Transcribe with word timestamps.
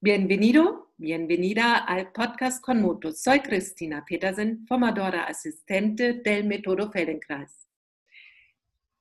Bienvenido, 0.00 0.92
bienvenida 0.96 1.78
al 1.78 2.12
podcast 2.12 2.62
con 2.62 2.80
Moto. 2.80 3.10
Soy 3.10 3.40
Cristina 3.40 4.04
Petersen, 4.08 4.64
formadora 4.64 5.24
asistente 5.24 6.12
del 6.12 6.44
método 6.44 6.88
Feldenkrais. 6.88 7.66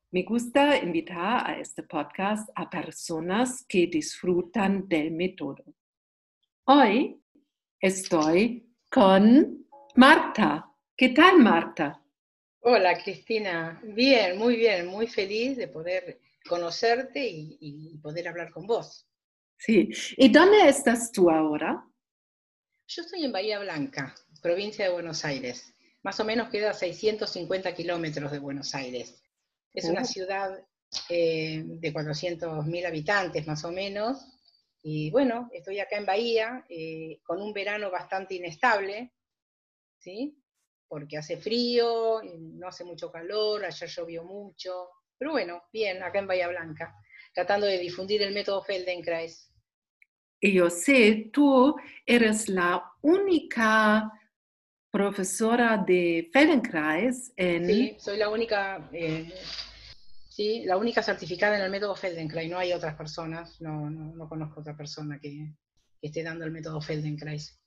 Me 0.10 0.24
gusta 0.24 0.76
invitar 0.76 1.48
a 1.48 1.60
este 1.60 1.84
podcast 1.84 2.50
a 2.56 2.68
personas 2.68 3.64
que 3.70 3.86
disfrutan 3.86 4.88
del 4.88 5.12
método. 5.12 5.64
Hoy 6.64 7.22
estoy 7.80 8.68
con 8.90 9.68
Marta. 9.94 10.74
¿Qué 10.96 11.10
tal, 11.10 11.38
Marta? 11.38 12.04
Hola, 12.62 12.98
Cristina. 13.04 13.80
Bien, 13.84 14.36
muy 14.36 14.56
bien, 14.56 14.88
muy 14.88 15.06
feliz 15.06 15.58
de 15.58 15.68
poder 15.68 16.20
conocerte 16.50 17.24
y, 17.24 18.00
poder 18.02 18.30
hablar 18.30 18.50
con 18.50 18.66
vos. 18.66 19.08
Sí. 19.58 19.90
¿Y 20.18 20.32
dónde 20.32 20.70
estás 20.70 21.12
tú 21.12 21.30
ahora? 21.30 21.84
Yo 22.88 23.02
estoy 23.02 23.26
en 23.26 23.32
Bahía 23.32 23.60
Blanca, 23.60 24.16
provincia 24.42 24.86
de 24.86 24.94
Buenos 24.94 25.26
Aires. 25.26 25.74
Más 26.04 26.20
o 26.20 26.26
menos 26.26 26.50
queda 26.50 26.72
a 26.72 26.74
650 26.74 27.74
kilómetros 27.74 28.32
de 28.32 28.40
Buenos 28.40 28.74
Aires. 28.76 29.22
Es 29.74 29.86
una 29.86 30.02
oh. 30.02 30.06
ciudad 30.06 30.64
eh, 31.10 31.64
de 31.66 31.94
400.000 31.94 32.88
habitantes 32.88 33.46
más 33.46 33.64
o 33.66 33.72
menos. 33.72 34.26
Y 34.82 35.12
bueno, 35.12 35.50
estoy 35.52 35.80
acá 35.80 35.98
en 35.98 36.06
Bahía 36.06 36.66
eh, 36.70 37.20
con 37.24 37.42
un 37.42 37.52
verano 37.52 37.92
bastante 37.92 38.36
inestable, 38.36 39.12
¿sí? 39.98 40.42
Porque 40.88 41.18
hace 41.18 41.38
frío, 41.38 42.22
no 42.24 42.68
hace 42.68 42.86
mucho 42.86 43.12
calor, 43.12 43.66
ayer 43.66 43.90
llovió 43.90 44.24
mucho, 44.24 44.90
pero 45.18 45.32
bueno, 45.32 45.64
bien, 45.74 46.02
acá 46.04 46.20
en 46.20 46.28
Bahía 46.28 46.48
Blanca, 46.48 46.96
tratando 47.38 47.68
de 47.68 47.78
difundir 47.78 48.24
el 48.24 48.34
método 48.34 48.64
Feldenkrais. 48.64 49.54
Y 50.42 50.54
yo 50.54 50.72
sé, 50.72 51.30
tú 51.32 51.76
eres 52.04 52.50
la 52.50 52.84
única 53.04 54.12
profesora 54.90 55.78
de 55.78 56.32
Feldenkrais 56.34 57.32
en... 57.36 57.68
Sí, 57.68 57.96
soy 58.00 58.18
la 58.18 58.30
única, 58.30 58.90
eh, 58.92 59.32
sí, 60.28 60.64
la 60.66 60.78
única 60.78 61.04
certificada 61.04 61.58
en 61.58 61.62
el 61.62 61.70
método 61.70 61.96
Feldenkrais, 61.96 62.50
no 62.50 62.58
hay 62.58 62.74
otras 62.74 62.96
personas, 62.96 63.62
no, 63.62 63.88
no, 63.88 64.28
conozco 64.28 64.62
otra 64.62 64.76
persona 64.76 65.20
que, 65.20 65.54
esté 66.02 66.24
dando 66.24 66.44
el 66.44 66.50
método 66.50 66.82
Feldenkrais. 66.82 67.60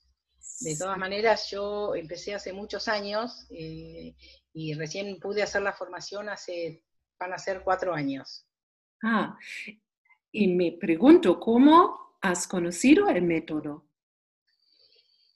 De 0.62 0.76
todas 0.76 0.98
maneras, 0.98 1.48
yo 1.48 1.94
empecé 1.94 2.34
hace 2.34 2.52
muchos 2.52 2.88
años 2.88 3.46
eh, 3.50 4.16
y 4.52 4.74
recién 4.74 5.20
pude 5.20 5.44
hacer 5.44 5.62
la 5.62 5.72
formación 5.72 6.28
hace 6.28 6.82
van 7.20 7.34
a 7.34 7.38
ser 7.38 7.62
cuatro 7.62 7.94
años. 7.94 8.49
Ah, 9.02 9.38
y 10.32 10.48
me 10.48 10.72
pregunto, 10.72 11.40
¿cómo 11.40 12.16
has 12.20 12.46
conocido 12.46 13.08
el 13.08 13.22
método? 13.22 13.84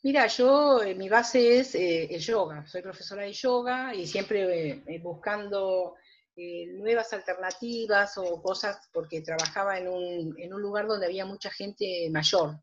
Mira, 0.02 0.26
yo, 0.26 0.82
eh, 0.82 0.94
mi 0.94 1.08
base 1.08 1.60
es 1.60 1.74
eh, 1.74 2.14
el 2.14 2.20
yoga, 2.20 2.66
soy 2.66 2.82
profesora 2.82 3.22
de 3.22 3.32
yoga 3.32 3.94
y 3.94 4.06
siempre 4.06 4.82
eh, 4.86 4.98
buscando 5.02 5.94
nuevas 6.36 7.12
alternativas 7.12 8.18
o 8.18 8.42
cosas, 8.42 8.90
porque 8.92 9.22
trabajaba 9.22 9.78
en 9.78 9.88
un, 9.88 10.34
en 10.36 10.52
un, 10.52 10.60
lugar 10.60 10.86
donde 10.86 11.06
había 11.06 11.24
mucha 11.24 11.48
gente 11.48 12.08
mayor. 12.10 12.56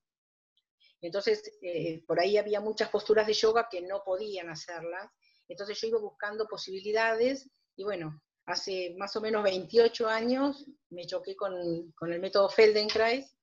Entonces, 1.00 1.58
por 2.06 2.20
ahí 2.20 2.38
había 2.38 2.60
muchas 2.60 2.90
posturas 2.90 3.26
de 3.26 3.34
yoga 3.34 3.70
que 3.72 3.82
no 3.82 4.04
podían 4.04 4.50
hacerlas. 4.50 5.10
Entonces 5.48 5.80
yo 5.80 5.88
iba 5.88 6.00
buscando 6.00 6.48
posibilidades 6.48 7.50
y 7.78 7.86
bueno, 7.86 8.22
hace 8.46 8.96
más 8.98 9.16
o 9.16 9.22
menos 9.22 9.44
28 9.44 10.08
años 10.08 10.66
me 10.90 11.06
choqué 11.06 11.36
con, 11.36 11.54
el 11.54 12.20
método 12.20 12.50
Feldenkrais 12.50 13.36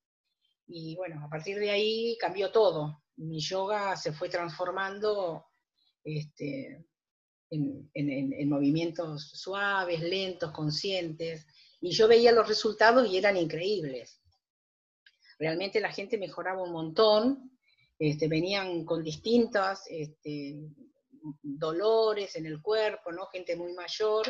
y 0.67 0.97
bueno, 0.97 1.25
a 1.25 1.29
partir 1.31 1.59
de 1.59 1.71
ahí 1.71 2.17
cambió 2.21 2.51
todo. 2.51 3.03
Mi 3.17 3.41
yoga 3.41 3.97
se 3.97 4.13
fue 4.13 4.29
transformando 4.29 5.47
este, 6.05 6.87
en, 7.51 8.49
movimientos 8.49 9.31
suaves, 9.31 10.01
lentos, 10.01 10.53
conscientes, 10.53 11.47
y 11.81 11.91
yo 11.93 12.07
veía 12.07 12.33
los 12.33 12.47
resultados 12.47 13.09
y 13.09 13.17
eran 13.17 13.37
increíbles. 13.37 14.21
Realmente 15.39 15.81
la 15.81 15.93
gente 15.93 16.19
mejoraba 16.19 16.63
un 16.63 16.73
montón, 16.73 17.59
este, 17.99 18.29
venían 18.29 18.85
con 18.85 19.03
distintos 19.03 19.81
este, 19.89 20.59
dolores 21.43 22.37
en 22.37 22.47
el 22.47 22.61
cuerpo, 22.61 23.13
¿no? 23.13 23.27
gente 23.27 23.57
muy 23.57 23.73
mayor, 23.73 24.27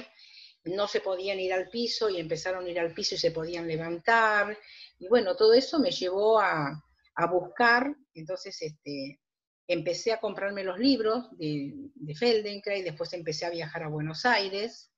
no 0.65 0.89
se 0.89 1.01
podían 1.01 1.41
ir 1.41 1.53
al 1.53 1.69
piso 1.69 2.09
y 2.09 2.19
empezaron 2.19 2.65
a 2.65 2.69
ir 2.69 2.79
al 2.79 2.93
piso 2.93 3.15
y 3.15 3.19
se 3.19 3.31
podían 3.31 3.67
levantar. 3.67 4.59
Y 4.99 5.09
bueno, 5.09 5.37
todo 5.37 5.55
eso 5.55 5.79
me 5.79 5.91
llevó 5.91 6.41
a, 6.41 6.85
buscar, 7.31 7.97
entonces 8.15 8.63
este, 8.63 9.21
empecé 9.67 10.13
a 10.13 10.21
comprarme 10.21 10.63
los 10.63 10.79
libros 10.79 11.37
de, 11.37 11.73
de 11.97 12.15
Feldenkrais, 12.15 12.85
después 12.85 13.13
empecé 13.13 13.45
a 13.45 13.51
viajar 13.51 13.83
a 13.83 13.89
Buenos 13.89 14.25
Aires, 14.25 14.93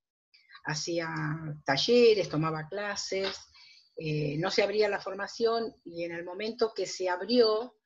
hacía 0.65 1.09
talleres, 1.65 2.29
tomaba 2.29 2.69
clases, 2.69 3.39
eh, 3.97 4.37
no 4.39 4.51
se 4.51 4.63
abría 4.63 4.89
la 4.89 4.99
formación 4.99 5.75
y 5.85 6.05
en 6.05 6.13
el 6.13 6.25
momento 6.25 6.73
que 6.75 6.87
se 6.87 7.09
abrió, 7.09 7.77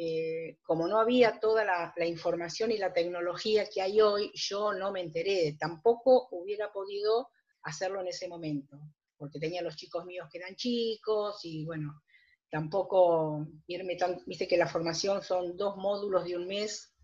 eh, 0.00 0.58
como 0.62 0.86
no 0.86 1.00
había 1.00 1.40
toda 1.40 1.64
la, 1.64 2.06
información 2.06 2.70
y 2.70 2.78
la 2.78 2.92
tecnología 2.92 3.68
que 3.68 3.82
hay 3.82 4.00
hoy, 4.00 4.30
yo 4.32 4.72
no 4.72 4.92
me 4.92 5.00
enteré, 5.00 5.56
tampoco 5.58 6.28
hubiera 6.30 6.70
podido 6.70 7.30
hacerlo 7.62 8.00
en 8.00 8.06
ese 8.06 8.28
momento, 8.28 8.78
porque 9.16 9.40
tenía 9.40 9.60
los 9.60 9.74
chicos 9.74 10.04
míos 10.04 10.28
que 10.30 10.38
eran 10.38 10.54
chicos 10.54 11.40
y 11.42 11.64
bueno, 11.64 12.00
tampoco 12.48 13.48
irme 13.66 13.96
tan, 13.96 14.22
viste 14.24 14.46
que 14.46 14.56
la 14.56 14.68
formación 14.68 15.20
son 15.20 15.56
dos 15.56 15.76
módulos 15.76 16.24
de 16.26 16.36
un 16.36 16.46
mes 16.46 16.94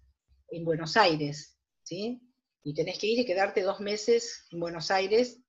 en 0.50 0.64
Buenos 0.64 0.96
Aires, 0.96 1.58
¿sí? 1.82 2.22
Y 2.62 2.74
tenés 2.74 3.00
que 3.00 3.08
ir 3.08 3.18
y 3.18 3.26
quedarte 3.26 3.62
dos 3.62 3.80
meses 3.80 4.46
en 4.52 4.60
Buenos 4.60 4.92
Aires 4.92 5.42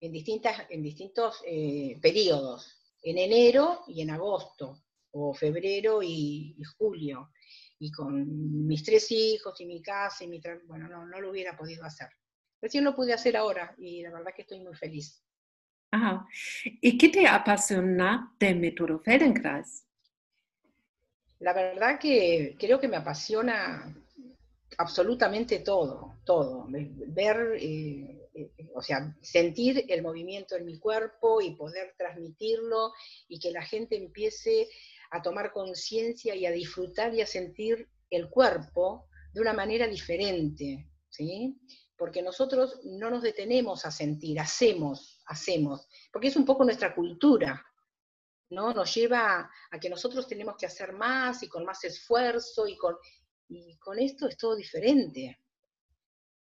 en, 0.00 0.10
distintas, 0.10 0.66
en 0.68 0.82
distintos 0.82 1.40
eh, 1.46 2.00
periodos, 2.02 2.66
en 3.00 3.16
enero 3.16 3.84
y 3.86 4.00
en 4.02 4.10
agosto 4.10 4.82
o 5.12 5.34
febrero 5.34 6.02
y, 6.02 6.56
julio, 6.78 7.30
y 7.78 7.90
con 7.90 8.66
mis 8.66 8.84
tres 8.84 9.10
hijos 9.10 9.60
y 9.60 9.66
mi 9.66 9.82
casa 9.82 10.24
y 10.24 10.28
mi 10.28 10.40
bueno, 10.66 10.88
no, 10.88 11.06
no 11.06 11.20
lo 11.20 11.30
hubiera 11.30 11.56
podido 11.56 11.84
hacer. 11.84 12.08
Recién 12.60 12.84
lo 12.84 12.94
pude 12.94 13.12
hacer 13.12 13.36
ahora 13.36 13.74
y 13.78 14.02
la 14.02 14.10
verdad 14.10 14.32
que 14.34 14.42
estoy 14.42 14.60
muy 14.60 14.74
feliz. 14.74 15.22
Ajá. 15.90 16.26
¿Y 16.64 16.96
qué 16.96 17.08
te 17.08 17.26
apasiona 17.26 18.34
del 18.38 18.60
método 18.60 19.00
Feldenkrais? 19.00 19.86
La 21.40 21.52
verdad 21.52 21.98
que 21.98 22.54
creo 22.58 22.78
que 22.78 22.86
me 22.86 22.98
apasiona 22.98 23.92
absolutamente 24.78 25.60
todo, 25.60 26.18
todo. 26.24 26.66
Ver, 26.68 27.56
eh, 27.58 28.28
eh, 28.34 28.50
o 28.74 28.82
sea, 28.82 29.16
sentir 29.20 29.84
el 29.88 30.02
movimiento 30.02 30.56
en 30.56 30.66
mi 30.66 30.78
cuerpo 30.78 31.40
y 31.40 31.56
poder 31.56 31.94
transmitirlo 31.96 32.92
y 33.28 33.40
que 33.40 33.50
la 33.50 33.62
gente 33.62 33.96
empiece 33.96 34.68
a 35.10 35.22
tomar 35.22 35.52
conciencia 35.52 36.34
y 36.34 36.46
a 36.46 36.52
disfrutar 36.52 37.14
y 37.14 37.20
a 37.20 37.26
sentir 37.26 37.88
el 38.10 38.28
cuerpo 38.28 39.08
de 39.32 39.40
una 39.40 39.52
manera 39.52 39.86
diferente, 39.86 40.88
¿sí? 41.08 41.60
Porque 41.96 42.22
nosotros 42.22 42.80
no 42.84 43.10
nos 43.10 43.22
detenemos 43.22 43.84
a 43.84 43.90
sentir, 43.90 44.40
hacemos, 44.40 45.22
hacemos, 45.26 45.86
porque 46.12 46.28
es 46.28 46.36
un 46.36 46.44
poco 46.44 46.64
nuestra 46.64 46.94
cultura, 46.94 47.64
¿no? 48.50 48.72
Nos 48.72 48.94
lleva 48.94 49.50
a 49.70 49.80
que 49.80 49.90
nosotros 49.90 50.26
tenemos 50.26 50.56
que 50.56 50.66
hacer 50.66 50.92
más 50.92 51.42
y 51.42 51.48
con 51.48 51.64
más 51.64 51.84
esfuerzo 51.84 52.66
y 52.66 52.76
con, 52.76 52.96
y 53.48 53.76
con 53.78 53.98
esto 53.98 54.28
es 54.28 54.36
todo 54.36 54.56
diferente. 54.56 55.38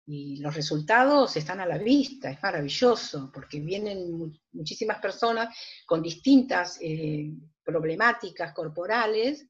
Y 0.08 0.36
los 0.36 0.54
resultados 0.54 1.36
están 1.36 1.60
a 1.60 1.66
la 1.66 1.78
vista, 1.78 2.30
es 2.30 2.40
maravilloso, 2.40 3.30
porque 3.34 3.58
vienen 3.58 4.40
muchísimas 4.52 5.00
personas 5.00 5.56
con 5.84 6.00
distintas 6.00 6.78
eh, 6.80 7.32
problemáticas 7.66 8.54
corporales 8.54 9.44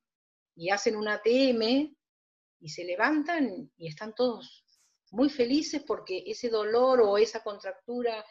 y 0.57 0.71
hacen 0.71 0.97
un 0.97 1.07
ATM 1.07 1.95
y 2.61 2.69
se 2.69 2.85
levantan 2.85 3.71
y 3.77 3.87
están 3.87 4.15
todos 4.15 4.65
muy 5.11 5.29
felices 5.29 5.83
porque 5.87 6.25
ese 6.27 6.49
dolor 6.49 7.03
o 7.03 7.19
esa 7.19 7.43
contractura 7.43 8.25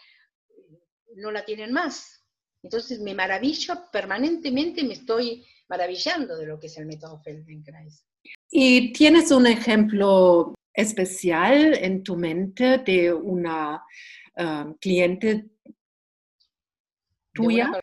eh, 0.50 0.80
no 1.15 1.31
la 1.31 1.45
tienen 1.45 1.71
más. 1.71 2.24
Entonces 2.63 3.00
me 3.00 3.13
maravillo, 3.13 3.75
permanentemente 3.92 4.83
me 4.83 4.95
estoy 4.95 5.45
maravillando 5.69 6.36
de 6.36 6.48
lo 6.48 6.59
que 6.59 6.68
es 6.68 6.77
el 6.77 6.88
método 6.88 7.21
Feldenkrais. 7.21 8.04
¿Y 8.50 8.92
tienes 8.92 9.31
un 9.31 9.45
ejemplo 9.45 10.56
especial 10.74 11.75
en 11.75 12.04
tu 12.04 12.18
mente 12.18 12.80
de 12.80 13.13
una 13.13 13.83
um, 14.36 14.74
cliente 14.80 15.45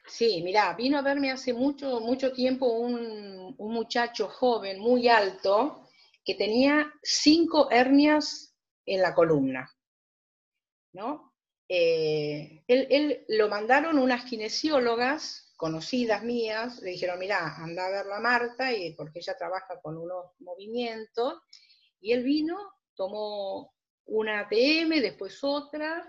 sí, 0.06 0.42
mira, 0.42 0.74
vino 0.74 0.98
a 0.98 1.02
verme 1.02 1.30
hace 1.30 1.52
mucho, 1.52 2.00
mucho 2.00 2.32
tiempo 2.32 2.66
un, 2.66 3.54
muchacho 3.58 4.28
joven, 4.28 4.80
muy 4.80 5.08
alto, 5.08 5.88
que 6.24 6.34
tenía 6.34 6.92
cinco 7.02 7.70
hernias 7.70 8.54
en 8.86 9.02
la 9.02 9.14
columna, 9.14 9.70
¿no? 10.92 11.32
Eh, 11.68 12.64
él, 12.66 13.24
lo 13.28 13.48
mandaron 13.48 13.98
unas 13.98 14.24
kinesiólogas 14.24 15.52
conocidas 15.62 16.24
mías 16.24 16.82
le 16.82 16.90
dijeron, 16.90 17.20
mira, 17.20 17.54
anda 17.56 17.86
a 17.86 17.90
verla 17.90 18.16
a 18.16 18.20
Marta, 18.20 18.72
y, 18.72 18.94
porque 18.94 19.20
ella 19.20 19.36
trabaja 19.38 19.80
con 19.80 19.96
unos 19.96 20.32
movimientos, 20.40 21.40
y 22.00 22.10
él 22.10 22.24
vino, 22.24 22.58
tomó 22.96 23.72
una 24.06 24.48
PM, 24.48 25.00
después 25.00 25.38
otra, 25.44 26.04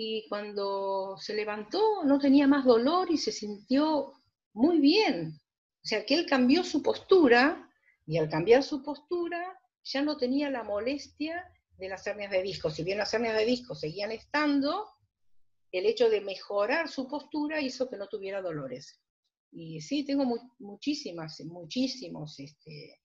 y 0.00 0.28
cuando 0.28 1.16
se 1.18 1.34
levantó 1.34 2.04
no 2.04 2.20
tenía 2.20 2.46
más 2.46 2.64
dolor 2.64 3.10
y 3.10 3.18
se 3.18 3.32
sintió 3.32 4.12
muy 4.52 4.78
bien. 4.78 5.40
O 5.82 5.86
sea, 5.88 6.06
que 6.06 6.14
él 6.14 6.24
cambió 6.24 6.62
su 6.62 6.84
postura, 6.84 7.68
y 8.06 8.16
al 8.16 8.28
cambiar 8.30 8.62
su 8.62 8.80
postura 8.82 9.60
ya 9.82 10.00
no 10.02 10.16
tenía 10.16 10.50
la 10.50 10.62
molestia 10.62 11.44
de 11.76 11.88
las 11.88 12.06
hernias 12.06 12.30
de 12.30 12.42
disco. 12.42 12.70
Si 12.70 12.84
bien 12.84 12.98
las 12.98 13.12
hernias 13.12 13.36
de 13.36 13.44
disco 13.44 13.74
seguían 13.74 14.12
estando, 14.12 14.88
el 15.72 15.84
hecho 15.84 16.08
de 16.08 16.20
mejorar 16.20 16.88
su 16.88 17.08
postura 17.08 17.60
hizo 17.60 17.90
que 17.90 17.96
no 17.96 18.06
tuviera 18.06 18.40
dolores. 18.40 19.00
Y 19.50 19.80
sí, 19.80 20.04
tengo 20.04 20.24
muchísimas, 20.60 21.40
muchísimos 21.40 22.38
este, 22.38 23.00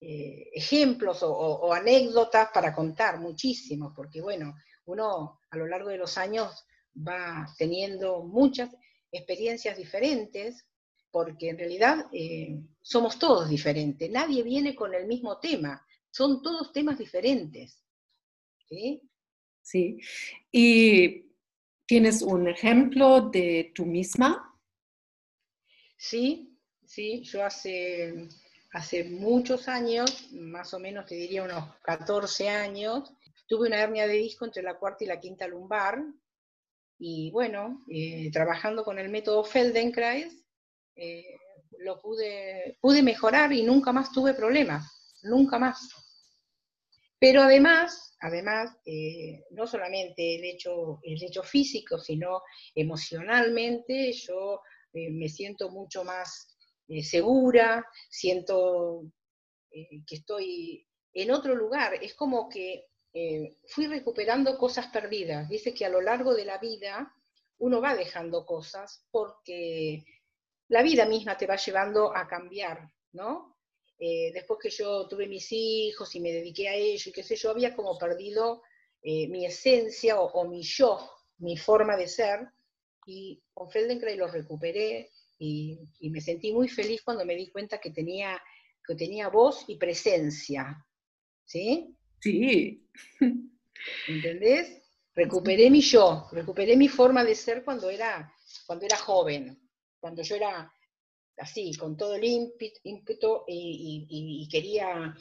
eh, 0.00 0.50
ejemplos 0.52 1.22
o, 1.22 1.72
anécdotas 1.72 2.48
para 2.52 2.74
contar, 2.74 3.20
muchísimos, 3.20 3.92
porque 3.94 4.20
bueno, 4.20 4.54
uno 4.86 5.40
a 5.50 5.56
lo 5.56 5.66
largo 5.66 5.88
de 5.88 5.98
los 5.98 6.18
años 6.18 6.64
va 6.96 7.46
teniendo 7.58 8.22
muchas 8.22 8.70
experiencias 9.10 9.76
diferentes, 9.76 10.66
porque 11.10 11.50
en 11.50 11.58
realidad 11.58 12.06
eh, 12.12 12.58
somos 12.80 13.18
todos 13.18 13.48
diferentes, 13.48 14.10
nadie 14.10 14.42
viene 14.42 14.74
con 14.74 14.94
el 14.94 15.06
mismo 15.06 15.38
tema, 15.38 15.84
son 16.10 16.42
todos 16.42 16.72
temas 16.72 16.98
diferentes. 16.98 17.82
¿sí? 18.68 19.02
Sí, 19.62 19.98
y 20.50 21.32
¿Tienes 21.92 22.22
un 22.22 22.48
ejemplo 22.48 23.20
de 23.20 23.70
tú 23.74 23.84
misma? 23.84 24.58
Sí, 25.96 26.56
sí, 26.86 27.22
yo 27.22 27.44
hace, 27.44 28.28
hace 28.72 29.04
muchos 29.04 29.68
años, 29.68 30.32
más 30.32 30.72
o 30.72 30.78
menos 30.78 31.04
te 31.04 31.16
diría 31.16 31.42
unos 31.42 31.74
14 31.82 32.48
años, 32.48 33.12
tuve 33.52 33.68
una 33.68 33.82
hernia 33.82 34.06
de 34.06 34.14
disco 34.14 34.46
entre 34.46 34.62
la 34.62 34.78
cuarta 34.78 35.04
y 35.04 35.08
la 35.08 35.20
quinta 35.20 35.46
lumbar, 35.46 36.02
y 36.98 37.30
bueno, 37.32 37.84
eh, 37.86 38.30
trabajando 38.32 38.82
con 38.82 38.98
el 38.98 39.10
método 39.10 39.44
Feldenkrais, 39.44 40.42
eh, 40.96 41.36
lo 41.80 42.00
pude, 42.00 42.78
pude 42.80 43.02
mejorar 43.02 43.52
y 43.52 43.62
nunca 43.62 43.92
más 43.92 44.10
tuve 44.10 44.32
problemas, 44.32 45.18
nunca 45.24 45.58
más. 45.58 45.86
Pero 47.18 47.42
además, 47.42 48.16
además, 48.22 48.74
eh, 48.86 49.44
no 49.50 49.66
solamente 49.66 50.36
el 50.36 50.44
hecho, 50.44 51.00
el 51.02 51.22
hecho 51.22 51.42
físico, 51.42 51.98
sino 51.98 52.40
emocionalmente, 52.74 54.14
yo 54.14 54.62
me 54.94 55.28
siento 55.28 55.68
mucho 55.68 56.04
más 56.04 56.56
segura, 57.02 57.86
siento 58.08 59.02
que 59.70 60.14
estoy 60.14 60.86
en 61.12 61.30
otro 61.32 61.54
lugar. 61.54 61.94
Es 62.00 62.14
como 62.14 62.48
que 62.48 62.86
fui 63.66 63.86
recuperando 63.86 64.56
cosas 64.56 64.86
perdidas. 64.86 65.48
Dice 65.48 65.74
que 65.74 65.84
a 65.84 65.90
lo 65.90 66.00
largo 66.00 66.34
de 66.34 66.44
la 66.44 66.58
vida 66.58 67.14
uno 67.58 67.80
va 67.80 67.94
dejando 67.94 68.44
cosas 68.44 69.06
porque 69.10 70.04
la 70.68 70.82
vida 70.82 71.04
misma 71.06 71.36
te 71.36 71.46
va 71.46 71.56
llevando 71.56 72.16
a 72.16 72.26
cambiar, 72.26 72.90
¿no? 73.12 73.52
Eh, 73.98 74.32
después 74.32 74.58
que 74.60 74.70
yo 74.70 75.06
tuve 75.06 75.28
mis 75.28 75.46
hijos 75.52 76.12
y 76.16 76.20
me 76.20 76.32
dediqué 76.32 76.68
a 76.68 76.74
ellos 76.74 77.06
y 77.06 77.12
qué 77.12 77.22
sé 77.22 77.36
yo, 77.36 77.50
había 77.50 77.76
como 77.76 77.96
perdido 77.96 78.62
eh, 79.00 79.28
mi 79.28 79.46
esencia 79.46 80.20
o, 80.20 80.48
mi 80.48 80.62
yo, 80.62 81.08
mi 81.38 81.56
forma 81.56 81.96
de 81.96 82.08
ser, 82.08 82.48
y 83.06 83.40
con 83.52 83.70
Feldenkrais 83.70 84.18
lo 84.18 84.26
recuperé 84.26 85.10
y, 85.38 85.78
me 86.10 86.20
sentí 86.20 86.52
muy 86.52 86.68
feliz 86.68 87.02
cuando 87.02 87.24
me 87.24 87.36
di 87.36 87.50
cuenta 87.50 87.78
que 87.78 87.90
tenía, 87.90 88.42
que 88.84 88.96
tenía 88.96 89.28
voz 89.28 89.64
y 89.68 89.76
presencia. 89.76 90.84
¿Sí? 91.44 91.96
Sí. 92.22 92.88
¿Entendés? 94.06 94.80
Recuperé 95.14 95.68
mi 95.70 95.80
yo, 95.80 96.28
recuperé 96.30 96.76
mi 96.76 96.88
forma 96.88 97.24
de 97.24 97.34
ser 97.34 97.64
cuando 97.64 97.90
era, 97.90 98.32
cuando 98.64 98.86
era 98.86 98.96
joven, 98.96 99.68
cuando 99.98 100.22
yo 100.22 100.36
era 100.36 100.72
así, 101.36 101.74
con 101.74 101.96
todo 101.96 102.14
el 102.14 102.24
ímpetu 102.24 103.44
y, 103.46 104.48
quería 104.50 105.14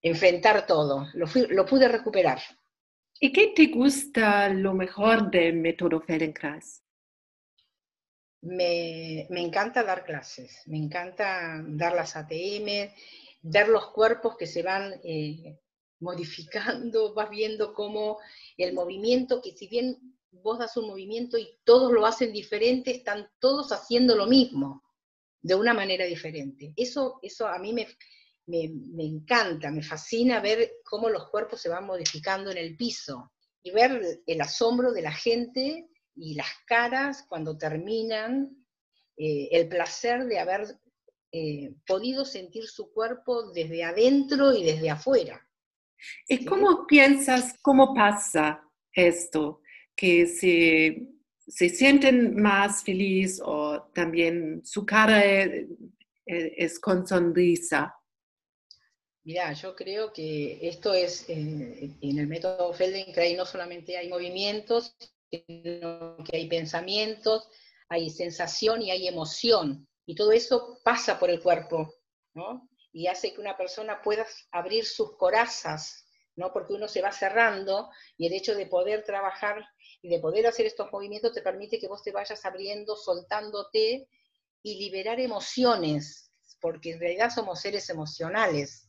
enfrentar 0.00 0.66
todo. 0.66 1.06
Lo, 1.12 1.26
lo, 1.50 1.66
pude 1.66 1.88
recuperar. 1.88 2.40
¿Y 3.20 3.30
qué 3.30 3.52
te 3.54 3.66
gusta 3.66 4.48
lo 4.48 4.72
mejor 4.72 5.30
del 5.30 5.56
método 5.56 6.00
Feldenkrais? 6.00 6.82
Me, 8.40 9.26
me, 9.30 9.40
encanta 9.40 9.82
dar 9.82 10.04
clases, 10.04 10.62
me 10.66 10.78
encanta 10.78 11.62
dar 11.66 11.94
las 11.94 12.16
ATM, 12.16 12.92
ver 13.42 13.68
los 13.68 13.90
cuerpos 13.92 14.36
que 14.36 14.46
se 14.46 14.62
van 14.62 15.00
eh, 15.02 15.58
modificando, 16.00 17.14
vas 17.14 17.30
viendo 17.30 17.72
cómo 17.74 18.18
el 18.56 18.72
movimiento, 18.74 19.40
que 19.40 19.52
si 19.56 19.68
bien 19.68 20.16
vos 20.30 20.58
das 20.58 20.76
un 20.76 20.88
movimiento 20.88 21.38
y 21.38 21.48
todos 21.64 21.92
lo 21.92 22.06
hacen 22.06 22.32
diferente, 22.32 22.90
están 22.90 23.28
todos 23.38 23.72
haciendo 23.72 24.16
lo 24.16 24.26
mismo 24.26 24.82
de 25.40 25.54
una 25.54 25.74
manera 25.74 26.04
diferente. 26.04 26.72
Eso, 26.76 27.18
eso 27.22 27.46
a 27.46 27.58
mí 27.58 27.72
me, 27.72 27.86
me, 28.46 29.04
encanta, 29.04 29.70
me 29.70 29.82
fascina 29.82 30.40
ver 30.40 30.72
cómo 30.84 31.08
los 31.08 31.28
cuerpos 31.28 31.60
se 31.60 31.68
van 31.68 31.86
modificando 31.86 32.50
en 32.50 32.58
el 32.58 32.76
piso 32.76 33.32
y 33.62 33.70
ver 33.70 34.22
el 34.26 34.40
asombro 34.40 34.92
de 34.92 35.02
la 35.02 35.12
gente 35.12 35.88
y 36.14 36.34
las 36.34 36.48
caras 36.66 37.24
cuando 37.28 37.56
terminan, 37.56 38.64
eh, 39.16 39.48
el 39.52 39.68
placer 39.68 40.26
de 40.26 40.38
haber 40.38 40.78
eh, 41.32 41.74
podido 41.86 42.24
sentir 42.24 42.66
su 42.66 42.92
cuerpo 42.92 43.50
desde 43.52 43.84
adentro 43.84 44.52
y 44.52 44.64
desde 44.64 44.90
afuera. 44.90 45.46
¿Y 46.28 46.44
cómo 46.44 46.86
piensas, 46.86 47.56
cómo 47.62 47.94
pasa 47.94 48.62
esto? 48.92 49.60
Que 49.96 50.26
se 50.26 51.14
se 51.46 51.68
sienten 51.68 52.40
más 52.40 52.82
feliz 52.82 53.40
o 53.44 53.82
también 53.94 54.64
su 54.64 54.86
cara 54.86 55.24
e, 55.24 55.68
e, 56.26 56.54
es, 56.56 56.78
con 56.78 57.06
sonrisa. 57.06 57.94
Mira, 59.24 59.52
yo 59.52 59.74
creo 59.74 60.12
que 60.12 60.58
esto 60.66 60.92
es, 60.92 61.28
eh, 61.28 61.90
en 62.00 62.18
el 62.18 62.26
método 62.26 62.72
Feldenkrais 62.72 63.36
no 63.36 63.46
solamente 63.46 63.96
hay 63.96 64.08
movimientos, 64.08 64.96
sino 65.30 66.16
que 66.24 66.36
hay 66.36 66.48
pensamientos, 66.48 67.48
hay 67.88 68.10
sensación 68.10 68.82
y 68.82 68.90
hay 68.90 69.08
emoción. 69.08 69.86
Y 70.06 70.14
todo 70.14 70.32
eso 70.32 70.78
pasa 70.84 71.18
por 71.18 71.30
el 71.30 71.40
cuerpo, 71.40 71.94
¿no? 72.34 72.68
Y 72.94 73.08
hace 73.08 73.34
que 73.34 73.40
una 73.40 73.58
persona 73.58 74.00
pueda 74.00 74.24
abrir 74.52 74.86
sus 74.86 75.16
corazas, 75.18 76.06
¿no? 76.36 76.50
Porque 76.52 76.72
uno 76.72 76.88
se 76.88 77.02
va 77.02 77.12
cerrando 77.12 77.90
y 78.16 78.26
el 78.26 78.32
hecho 78.32 78.54
de 78.54 78.66
poder 78.66 79.04
trabajar 79.04 79.62
y 80.00 80.08
de 80.08 80.20
poder 80.20 80.46
hacer 80.46 80.64
estos 80.64 80.90
movimientos 80.92 81.32
te 81.32 81.42
permite 81.42 81.78
que 81.78 81.88
vos 81.88 82.02
te 82.02 82.12
vayas 82.12 82.44
abriendo, 82.46 82.96
soltándote 82.96 84.08
y 84.62 84.78
liberar 84.78 85.20
emociones, 85.20 86.30
porque 86.60 86.92
en 86.92 87.00
realidad 87.00 87.30
somos 87.30 87.60
seres 87.60 87.90
emocionales. 87.90 88.88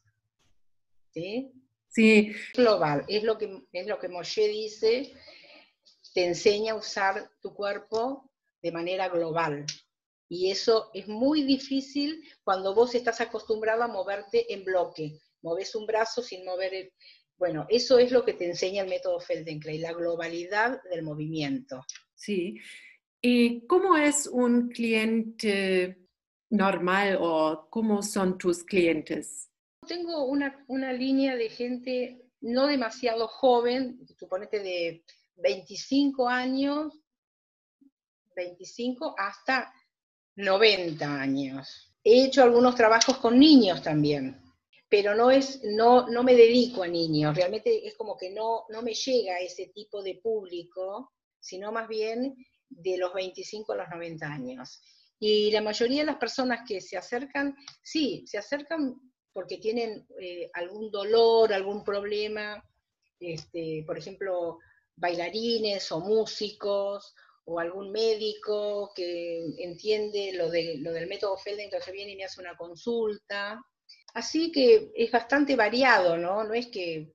¿Sí? 1.12 1.52
Sí. 1.88 2.34
Global, 2.54 3.06
es 3.08 3.24
lo 3.24 3.38
que, 3.38 3.64
es 3.72 3.88
lo 3.88 3.98
que 3.98 4.10
Moshe 4.10 4.48
dice, 4.48 5.14
te 6.14 6.26
enseña 6.26 6.74
a 6.74 6.78
usar 6.78 7.32
tu 7.42 7.54
cuerpo 7.56 8.30
de 8.62 8.72
manera 8.72 9.10
global. 9.10 9.66
Y 10.28 10.50
eso 10.50 10.90
es 10.94 11.08
muy 11.08 11.44
difícil 11.44 12.24
cuando 12.44 12.74
vos 12.74 12.96
estás 12.96 13.22
acostumbrado 13.22 13.84
a 13.84 13.88
moverte 13.88 14.52
en 14.54 14.64
bloque. 14.64 15.20
Moves 15.42 15.76
un 15.76 15.86
brazo 15.86 16.22
sin 16.22 16.44
mover 16.44 16.74
el, 16.74 16.94
bueno, 17.38 17.66
eso 17.70 18.00
es 18.00 18.12
lo 18.12 18.24
que 18.24 18.34
te 18.34 18.46
enseña 18.46 18.84
el 18.84 18.90
método 18.90 19.20
Feldenkrais, 19.20 19.82
la 19.82 19.94
globalidad 19.94 20.82
del 20.90 21.04
movimiento. 21.04 21.84
Sí. 22.16 22.56
¿Y 23.22 23.66
cómo 23.68 23.98
es 23.98 24.28
un 24.28 24.70
cliente 24.70 26.00
normal 26.50 27.18
o 27.20 27.68
cómo 27.70 28.02
son 28.02 28.38
tus 28.38 28.64
clientes? 28.64 29.50
Tengo 29.88 30.26
una, 30.26 30.64
una 30.68 30.94
línea 30.94 31.36
de 31.36 31.50
gente 31.50 32.22
no 32.42 32.68
demasiado 32.68 33.28
joven, 33.28 34.00
suponete 34.18 34.60
de 34.60 35.04
25 35.38 36.30
años, 36.30 37.02
25 38.36 39.16
hasta 39.18 39.74
90 40.36 41.22
años. 41.22 41.94
He 42.04 42.26
hecho 42.26 42.44
algunos 42.44 42.76
trabajos 42.76 43.18
con 43.18 43.40
niños 43.40 43.82
también 43.82 44.46
pero 44.90 45.16
no, 45.16 45.32
es, 45.32 45.62
no, 45.64 46.08
no 46.08 46.24
me 46.24 46.36
dedico 46.36 46.84
a 46.84 46.88
niños, 46.88 47.36
realmente 47.36 47.86
es 47.88 47.96
como 47.96 48.18
que 48.18 48.30
no, 48.30 48.66
no 48.70 48.82
me 48.82 48.94
llega 48.94 49.40
ese 49.40 49.68
tipo 49.68 50.02
de 50.02 50.16
público, 50.16 51.12
sino 51.40 51.72
más 51.72 51.88
bien 51.88 52.36
de 52.70 52.98
los 52.98 53.14
25 53.14 53.74
a 53.74 53.76
los 53.78 53.90
90 53.90 54.26
años. 54.26 54.82
Y 55.20 55.52
la 55.52 55.62
mayoría 55.62 56.02
de 56.02 56.06
las 56.06 56.18
personas 56.18 56.62
que 56.68 56.82
se 56.82 56.98
acercan, 56.98 57.56
sí, 57.82 58.24
se 58.28 58.38
acercan 58.38 58.96
porque 59.34 59.58
tienen 59.58 60.08
eh, 60.20 60.50
algún 60.54 60.92
dolor, 60.92 61.52
algún 61.52 61.84
problema, 61.84 62.64
este, 63.20 63.84
por 63.86 63.98
ejemplo, 63.98 64.60
bailarines 64.96 65.92
o 65.92 66.00
músicos, 66.00 67.14
o 67.46 67.60
algún 67.60 67.92
médico 67.92 68.92
que 68.96 69.46
entiende 69.60 70.34
lo, 70.34 70.50
de, 70.50 70.78
lo 70.80 70.92
del 70.92 71.08
método 71.08 71.38
Feldenkrais 71.38 71.86
que 71.86 71.92
viene 71.92 72.14
y 72.14 72.16
me 72.18 72.26
hace 72.26 72.42
una 72.42 72.58
consulta. 72.58 73.64
Así 74.16 74.52
que 74.52 74.92
es 74.96 75.12
bastante 75.12 75.56
variado, 75.56 76.18
¿no? 76.18 76.44
No 76.44 76.54
es 76.54 76.68
que, 76.68 77.14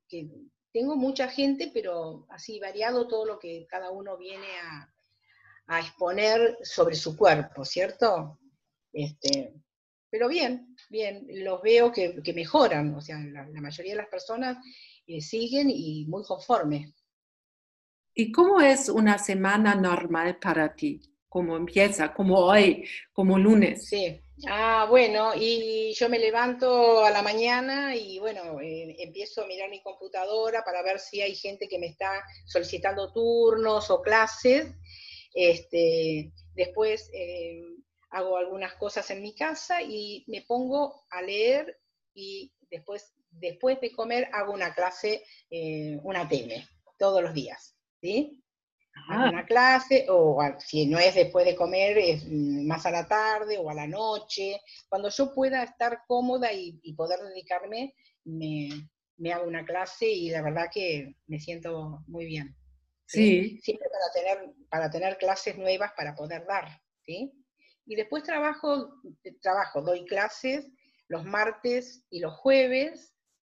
tengo 0.73 0.95
mucha 0.95 1.29
gente, 1.29 1.71
pero 1.75 2.27
así 2.31 2.61
variado 2.61 3.09
todo 3.09 3.25
lo 3.25 3.39
que 3.39 3.67
cada 3.69 3.91
uno 3.91 4.17
viene 4.17 4.47
a, 4.63 4.87
exponer 5.79 6.59
sobre 6.63 6.97
su 6.97 7.17
cuerpo, 7.17 7.65
¿cierto? 7.65 8.41
Este, 8.93 9.55
pero 10.11 10.27
bien, 10.29 10.77
bien, 10.89 11.27
los 11.45 11.63
veo 11.63 11.93
que, 11.93 12.21
mejoran, 12.35 12.93
o 12.97 13.01
sea, 13.01 13.19
la, 13.19 13.45
mayoría 13.61 13.93
de 13.93 13.99
las 13.99 14.09
personas 14.09 14.59
eh, 15.07 15.21
siguen 15.21 15.71
y 15.71 16.07
muy 16.07 16.25
conformes. 16.25 16.93
¿Y 18.21 18.33
cómo 18.33 18.61
es 18.61 18.91
una 18.91 19.17
semana 19.17 19.75
normal 19.75 20.39
para 20.39 20.75
ti? 20.77 21.01
¿Cómo 21.27 21.57
empieza? 21.57 22.13
¿Como 22.13 22.39
hoy? 22.39 22.87
¿Como 23.15 23.39
lunes? 23.39 23.89
Sí. 23.89 24.21
Ah, 24.47 24.87
bueno, 24.91 25.33
y 25.35 25.95
yo 25.95 26.07
me 26.11 26.19
levanto 26.19 27.03
a 27.03 27.11
la 27.11 27.23
mañana 27.23 27.97
y 27.97 28.19
bueno, 28.19 28.61
eh, 28.61 28.95
empiezo 28.99 29.43
a 29.43 29.47
mirar 29.47 29.71
mi 29.71 29.81
computadora 29.81 30.63
para 30.63 30.83
ver 30.83 30.99
si 30.99 31.23
hay 31.23 31.35
gente 31.35 31.67
que 31.67 31.79
me 31.79 31.87
está 31.87 32.23
solicitando 32.45 33.11
turnos 33.11 33.91
o 33.91 34.03
clases. 34.03 34.69
Este, 35.33 36.31
después 36.53 37.11
eh, 37.15 37.63
hago 38.11 38.37
algunas 38.37 38.75
cosas 38.75 39.11
en 39.11 39.23
mi 39.23 39.35
casa 39.35 39.81
y 39.81 40.27
me 40.27 40.43
pongo 40.43 41.07
a 41.09 41.23
leer 41.23 41.81
y 42.13 42.53
después, 42.71 43.15
después 43.31 43.81
de 43.81 43.93
comer 43.93 44.29
hago 44.35 44.53
una 44.53 44.75
clase, 44.75 45.25
eh, 45.49 45.99
una 46.03 46.29
TM, 46.29 46.69
todos 46.99 47.23
los 47.23 47.33
días. 47.33 47.80
¿Sí? 48.01 48.37
una 49.09 49.45
clase, 49.47 50.07
o 50.09 50.39
si 50.59 50.87
no 50.87 50.99
es 50.99 51.15
después 51.15 51.45
de 51.45 51.57
comer, 51.57 51.99
es 51.99 52.25
mm, 52.27 52.67
más 52.67 52.87
a 52.87 52.91
la 52.91 53.07
tarde 53.07 53.59
o 53.59 53.71
a 53.71 53.75
la 53.75 53.87
noche. 53.87 54.61
Cuando 54.89 55.09
yo 55.09 55.35
pueda 55.35 55.63
estar 55.63 56.03
cómoda 56.07 56.53
y, 56.53 56.93
poder 56.95 57.21
dedicarme, 57.21 57.95
me, 58.25 59.33
hago 59.33 59.47
una 59.47 59.65
clase 59.65 60.09
y 60.09 60.31
la 60.31 60.43
verdad 60.43 60.71
que 60.73 61.15
me 61.27 61.41
siento 61.41 62.05
muy 62.07 62.27
bien. 62.27 62.57
¿sí? 63.07 63.59
Siempre 63.63 63.89
para 63.91 64.13
tener, 64.13 64.55
para 64.69 64.91
tener 64.91 65.19
clases 65.19 65.57
nuevas 65.57 65.93
para 65.97 66.15
poder 66.15 66.47
dar, 66.47 66.81
¿sí? 67.05 67.33
Y 67.87 67.97
después 67.97 68.23
trabajo, 68.23 68.95
trabajo, 69.41 69.83
doy 69.83 70.05
clases 70.05 70.71
los 71.09 71.25
martes 71.25 72.05
y 72.09 72.21
los 72.21 72.35
jueves, 72.35 73.13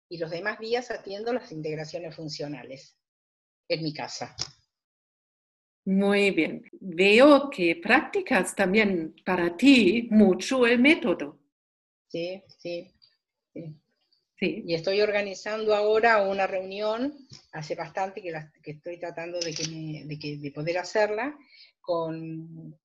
y 0.10 0.20
los 0.20 0.30
demás 0.30 0.60
días 0.60 0.92
atiendo 0.92 1.34
las 1.34 1.52
integraciones 1.52 2.16
funcionales 2.16 2.97
en 3.68 3.84
mi 3.84 3.94
casa. 3.94 4.36
Muy 5.86 6.32
bien. 6.32 6.64
Veo 6.82 7.50
que 7.50 7.78
practicas 7.78 8.54
también 8.54 9.16
para 9.26 9.56
ti 9.56 10.08
mucho 10.12 10.68
el 10.68 10.80
método. 10.80 11.40
Sí, 12.10 12.44
sí, 12.58 12.92
sí. 13.54 13.74
Y 14.40 14.74
estoy 14.74 15.00
organizando 15.02 15.74
ahora 15.74 16.22
una 16.24 16.46
reunión, 16.46 17.28
hace 17.54 17.76
bastante 17.76 18.22
que, 18.22 18.34
estoy 18.72 19.00
tratando 19.00 19.40
de, 19.40 19.54
que 19.54 20.38
de, 20.38 20.52
poder 20.52 20.78
hacerla, 20.78 21.38
con 21.80 22.78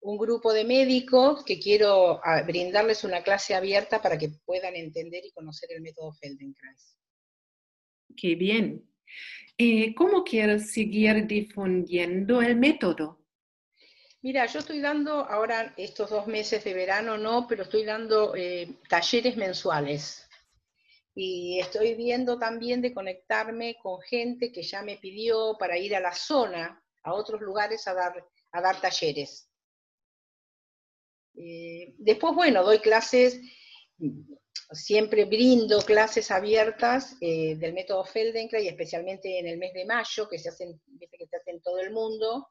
un 0.00 0.18
grupo 0.18 0.52
de 0.52 0.64
médicos 0.64 1.44
que 1.44 1.60
quiero 1.60 2.20
ah, 2.24 2.42
brindarles 2.42 3.04
una 3.04 3.22
clase 3.22 3.54
abierta 3.54 4.02
para 4.02 4.18
que 4.18 4.30
puedan 4.44 4.74
entender 4.74 5.24
y 5.24 5.30
conocer 5.30 5.70
el 5.72 5.80
método 5.80 6.12
Feldenkrais. 6.12 6.98
Qué 8.16 8.34
bien. 8.34 8.84
Eh, 9.60 9.92
¿Cómo 9.96 10.22
quieres 10.22 10.72
seguir 10.72 11.26
difundiendo 11.26 12.40
el 12.40 12.54
método? 12.54 13.18
Mira, 14.22 14.46
yo 14.46 14.60
estoy 14.60 14.80
dando 14.80 15.24
ahora 15.24 15.74
estos 15.76 16.10
dos 16.10 16.28
meses 16.28 16.62
de 16.62 16.74
verano, 16.74 17.18
no, 17.18 17.46
pero 17.48 17.64
estoy 17.64 17.84
dando 17.84 18.36
eh, 18.36 18.78
talleres 18.88 19.36
mensuales. 19.36 20.28
Y 21.12 21.58
estoy 21.58 21.96
viendo 21.96 22.38
también 22.38 22.80
de 22.80 22.94
conectarme 22.94 23.76
con 23.82 24.00
gente 24.00 24.52
que 24.52 24.62
ya 24.62 24.82
me 24.82 24.96
pidió 24.96 25.56
para 25.58 25.76
ir 25.76 25.96
a 25.96 26.00
la 26.00 26.14
zona, 26.14 26.80
a 27.02 27.14
otros 27.14 27.40
lugares 27.40 27.88
a 27.88 27.94
dar, 27.94 28.24
a 28.52 28.60
dar 28.60 28.80
talleres. 28.80 29.50
Eh, 31.34 31.96
después, 31.98 32.32
bueno, 32.32 32.62
doy 32.62 32.78
clases 32.78 33.40
siempre 34.70 35.24
brindo 35.24 35.80
clases 35.82 36.30
abiertas 36.30 37.16
eh, 37.20 37.56
del 37.56 37.72
método 37.72 38.04
Feldenkrais, 38.04 38.68
especialmente 38.68 39.38
en 39.38 39.46
el 39.46 39.58
mes 39.58 39.72
de 39.72 39.84
mayo, 39.84 40.28
que 40.28 40.38
se 40.38 40.50
hacen, 40.50 40.80
que 41.00 41.26
se 41.26 41.36
hace 41.36 41.50
en 41.50 41.62
todo 41.62 41.80
el 41.80 41.90
mundo, 41.90 42.48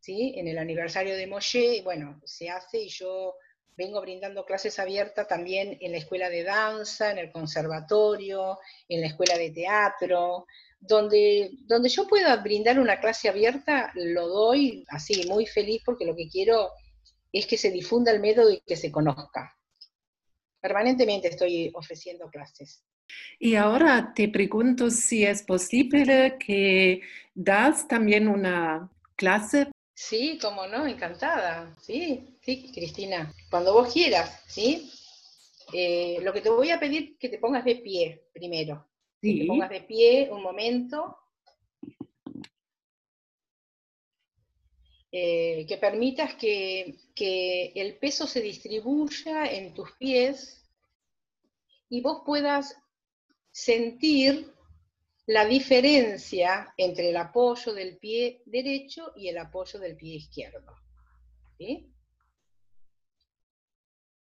¿sí? 0.00 0.34
en 0.36 0.48
el 0.48 0.58
aniversario 0.58 1.16
de 1.16 1.26
Moshe, 1.26 1.82
bueno, 1.82 2.20
se 2.24 2.48
hace 2.48 2.82
y 2.82 2.88
yo 2.88 3.34
vengo 3.76 4.00
brindando 4.00 4.44
clases 4.44 4.78
abiertas 4.78 5.26
también 5.26 5.78
en 5.80 5.92
la 5.92 5.98
escuela 5.98 6.28
de 6.28 6.44
danza, 6.44 7.10
en 7.10 7.18
el 7.18 7.32
conservatorio, 7.32 8.58
en 8.88 9.00
la 9.00 9.08
escuela 9.08 9.36
de 9.36 9.50
teatro, 9.50 10.46
donde, 10.78 11.50
donde 11.66 11.88
yo 11.88 12.06
pueda 12.06 12.36
brindar 12.36 12.78
una 12.78 13.00
clase 13.00 13.28
abierta, 13.28 13.90
lo 13.94 14.28
doy 14.28 14.84
así, 14.88 15.26
muy 15.26 15.46
feliz, 15.46 15.82
porque 15.84 16.04
lo 16.04 16.14
que 16.14 16.28
quiero 16.28 16.70
es 17.32 17.46
que 17.46 17.56
se 17.56 17.70
difunda 17.70 18.12
el 18.12 18.20
método 18.20 18.50
y 18.50 18.60
que 18.60 18.76
se 18.76 18.92
conozca 18.92 19.56
permanentemente 20.62 21.28
estoy 21.28 21.70
ofreciendo 21.74 22.30
clases. 22.30 22.84
Y 23.38 23.56
ahora 23.56 24.12
te 24.14 24.28
pregunto 24.28 24.88
si 24.90 25.24
es 25.24 25.42
posible 25.42 26.36
que 26.38 27.02
das 27.34 27.88
también 27.88 28.28
una 28.28 28.90
clase. 29.16 29.68
Sí, 29.94 30.38
como 30.40 30.66
no, 30.66 30.86
encantada. 30.86 31.74
Sí, 31.80 32.38
sí, 32.40 32.70
Cristina. 32.72 33.32
Cuando 33.50 33.74
vos 33.74 33.92
quieras, 33.92 34.42
¿sí? 34.46 34.90
Eh, 35.72 36.18
lo 36.22 36.32
que 36.32 36.40
te 36.40 36.50
voy 36.50 36.70
a 36.70 36.80
pedir 36.80 37.12
es 37.12 37.18
que 37.18 37.28
te 37.28 37.38
pongas 37.38 37.64
de 37.64 37.76
pie 37.76 38.28
primero. 38.32 38.86
Sí. 39.20 39.34
Que 39.34 39.40
te 39.40 39.46
pongas 39.46 39.70
de 39.70 39.80
pie 39.80 40.28
un 40.30 40.42
momento. 40.42 41.18
Eh, 45.14 45.66
que 45.68 45.76
permitas 45.76 46.36
que, 46.36 46.96
el 47.74 47.98
peso 47.98 48.26
se 48.26 48.40
distribuya 48.40 49.44
en 49.44 49.74
tus 49.74 49.92
pies 49.92 50.64
y 51.90 52.00
vos 52.00 52.22
puedas 52.24 52.74
sentir 53.50 54.50
la 55.26 55.44
diferencia 55.44 56.72
entre 56.78 57.10
el 57.10 57.16
apoyo 57.18 57.74
del 57.74 57.98
pie 57.98 58.42
derecho 58.46 59.12
y 59.14 59.28
el 59.28 59.36
apoyo 59.36 59.78
del 59.78 59.96
pie 59.96 60.14
izquierdo. 60.14 60.74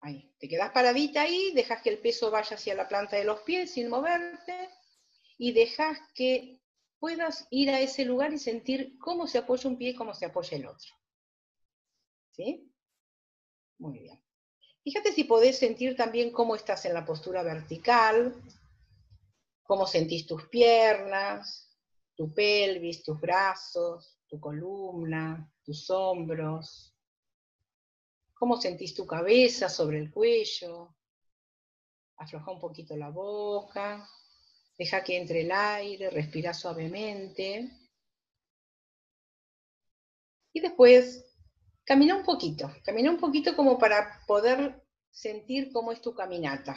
Ahí, 0.01 0.36
te 0.38 0.50
quedas 0.50 0.71
paradita 0.71 1.21
ahí, 1.21 1.53
dejas 1.53 1.81
que 1.81 1.89
el 1.91 2.00
peso 2.00 2.29
vaya 2.31 2.57
hacia 2.57 2.75
la 2.75 2.89
planta 2.89 3.15
de 3.15 3.24
los 3.24 3.39
pies 3.43 3.71
sin 3.71 3.88
moverte 3.88 4.69
y 5.38 5.53
dejas 5.53 5.98
que 6.13 6.60
puedas 7.01 7.48
ir 7.50 7.72
a 7.72 7.81
ese 7.81 8.05
lugar 8.05 8.31
y 8.31 8.38
sentir 8.38 8.96
cómo 9.00 9.25
se 9.25 9.39
apoya 9.39 9.67
un 9.67 9.75
pie 9.75 9.89
y 9.89 9.96
cómo 9.96 10.13
se 10.13 10.27
apoya 10.27 10.55
el 10.55 10.67
otro. 10.67 10.93
¿Sí? 12.29 12.72
Muy 13.79 13.98
bien. 13.98 14.24
Fíjate 14.84 15.12
si 15.12 15.24
podés 15.24 15.58
sentir 15.58 15.96
también 15.96 16.31
cómo 16.31 16.55
estás 16.55 16.86
en 16.86 16.93
la 16.93 17.03
postura 17.03 17.41
vertical, 17.41 18.36
cómo 19.63 19.88
sentís 19.88 20.27
tus 20.27 20.48
piernas, 20.48 21.75
tu 22.15 22.31
pelvis, 22.31 23.01
tus 23.01 23.20
brazos, 23.20 24.20
tu 24.27 24.39
columna, 24.39 25.51
tus 25.63 25.89
hombros, 25.89 26.96
cómo 28.36 28.62
sentís 28.62 28.93
tu 28.93 29.08
cabeza 29.08 29.70
sobre 29.70 29.98
el 29.98 30.12
cuello, 30.12 30.96
afloja 32.17 32.51
un 32.51 32.60
poquito 32.60 32.96
la 32.96 33.10
boca, 33.10 34.08
Deja 34.81 35.03
que 35.03 35.15
entre 35.15 35.41
el 35.41 35.51
aire, 35.51 36.09
respira 36.09 36.55
suavemente. 36.55 37.69
Y 40.53 40.59
después 40.59 41.23
camina 41.83 42.15
un 42.15 42.23
poquito, 42.23 42.73
camina 42.83 43.11
un 43.11 43.19
poquito 43.19 43.55
como 43.55 43.77
para 43.77 44.25
poder 44.25 44.83
sentir 45.11 45.71
cómo 45.71 45.91
es 45.91 46.01
tu 46.01 46.15
caminata. 46.15 46.75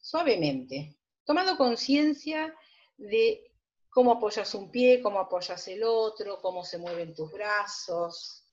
Suavemente, 0.00 0.96
tomando 1.26 1.58
conciencia 1.58 2.54
de 2.96 3.52
cómo 3.90 4.12
apoyas 4.12 4.54
un 4.54 4.70
pie, 4.70 5.02
cómo 5.02 5.18
apoyas 5.20 5.68
el 5.68 5.82
otro, 5.84 6.40
cómo 6.40 6.64
se 6.64 6.78
mueven 6.78 7.14
tus 7.14 7.30
brazos. 7.30 8.46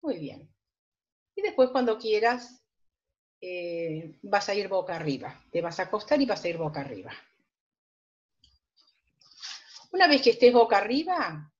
Muy 0.00 0.18
bien. 0.18 0.50
Y 1.34 1.42
después 1.42 1.68
cuando 1.68 1.98
quieras, 1.98 2.59
eh, 3.40 4.18
vas 4.22 4.48
a 4.48 4.54
ir 4.54 4.68
boca 4.68 4.96
arriba. 4.96 5.42
Te 5.50 5.60
vas 5.60 5.78
a 5.80 5.84
acostar 5.84 6.20
y 6.20 6.26
vas 6.26 6.44
a 6.44 6.48
ir 6.48 6.56
boca 6.56 6.80
arriba. 6.80 7.12
Una 9.92 10.06
vez 10.06 10.22
que 10.22 10.30
estés 10.30 10.52
boca 10.52 10.78
arriba, 10.78 11.52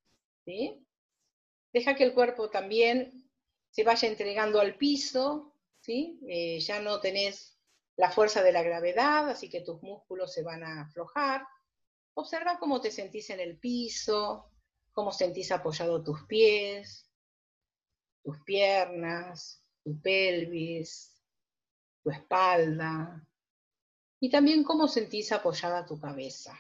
deja 1.73 1.95
que 1.95 2.05
el 2.05 2.15
cuerpo 2.15 2.49
también 2.49 3.29
se 3.71 3.85
vaya 3.85 4.09
entregando 4.09 4.61
al 4.61 4.77
piso, 4.77 5.55
¿sí? 5.81 6.21
Eh, 6.29 6.61
ya 6.61 6.81
no 6.81 7.01
tenés 7.01 7.59
la 7.97 8.11
fuerza 8.11 8.43
de 8.43 8.53
la 8.53 8.63
gravedad, 8.63 9.29
así 9.29 9.49
que 9.49 9.61
tus 9.61 9.83
músculos 9.83 10.33
se 10.33 10.43
van 10.43 10.63
a 10.63 10.83
aflojar. 10.83 11.47
Observa 12.15 12.59
cómo 12.59 12.81
te 12.81 12.91
sentís 12.91 13.31
en 13.31 13.41
el 13.41 13.59
piso, 13.59 14.51
cómo 14.93 15.13
sentís 15.13 15.53
apoyado 15.53 16.03
tus 16.03 16.23
pies, 16.25 17.11
tus 18.23 18.41
piernas, 18.43 19.63
tu 19.83 20.01
pelvis, 20.01 21.10
tu 22.03 22.11
espalda, 22.11 23.27
y 24.21 24.31
también 24.31 24.63
cómo 24.63 24.87
sentís 24.87 25.33
apoyada 25.33 25.87
tu 25.87 25.99
cabeza. 25.99 26.55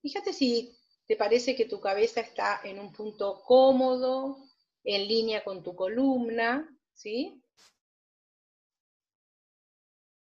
Fíjate 0.00 0.32
si 0.32 0.76
te 1.06 1.16
parece 1.16 1.54
que 1.54 1.66
tu 1.66 1.80
cabeza 1.80 2.20
está 2.20 2.60
en 2.64 2.78
un 2.78 2.92
punto 2.92 3.42
cómodo, 3.44 4.38
en 4.84 5.06
línea 5.06 5.44
con 5.44 5.62
tu 5.62 5.76
columna, 5.76 6.68
¿sí? 6.94 7.42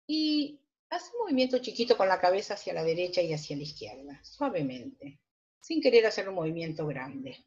Y 0.07 0.61
haz 0.91 1.11
un 1.15 1.21
movimiento 1.23 1.59
chiquito 1.59 1.97
con 1.97 2.09
la 2.09 2.21
cabeza 2.21 2.55
hacia 2.55 2.75
la 2.75 2.85
derecha 2.85 3.23
y 3.23 3.33
hacia 3.33 3.57
la 3.57 3.63
izquierda, 3.63 4.23
suavemente, 4.23 5.19
sin 5.61 5.81
querer 5.81 6.07
hacer 6.07 6.29
un 6.29 6.35
movimiento 6.35 6.87
grande. 6.87 7.45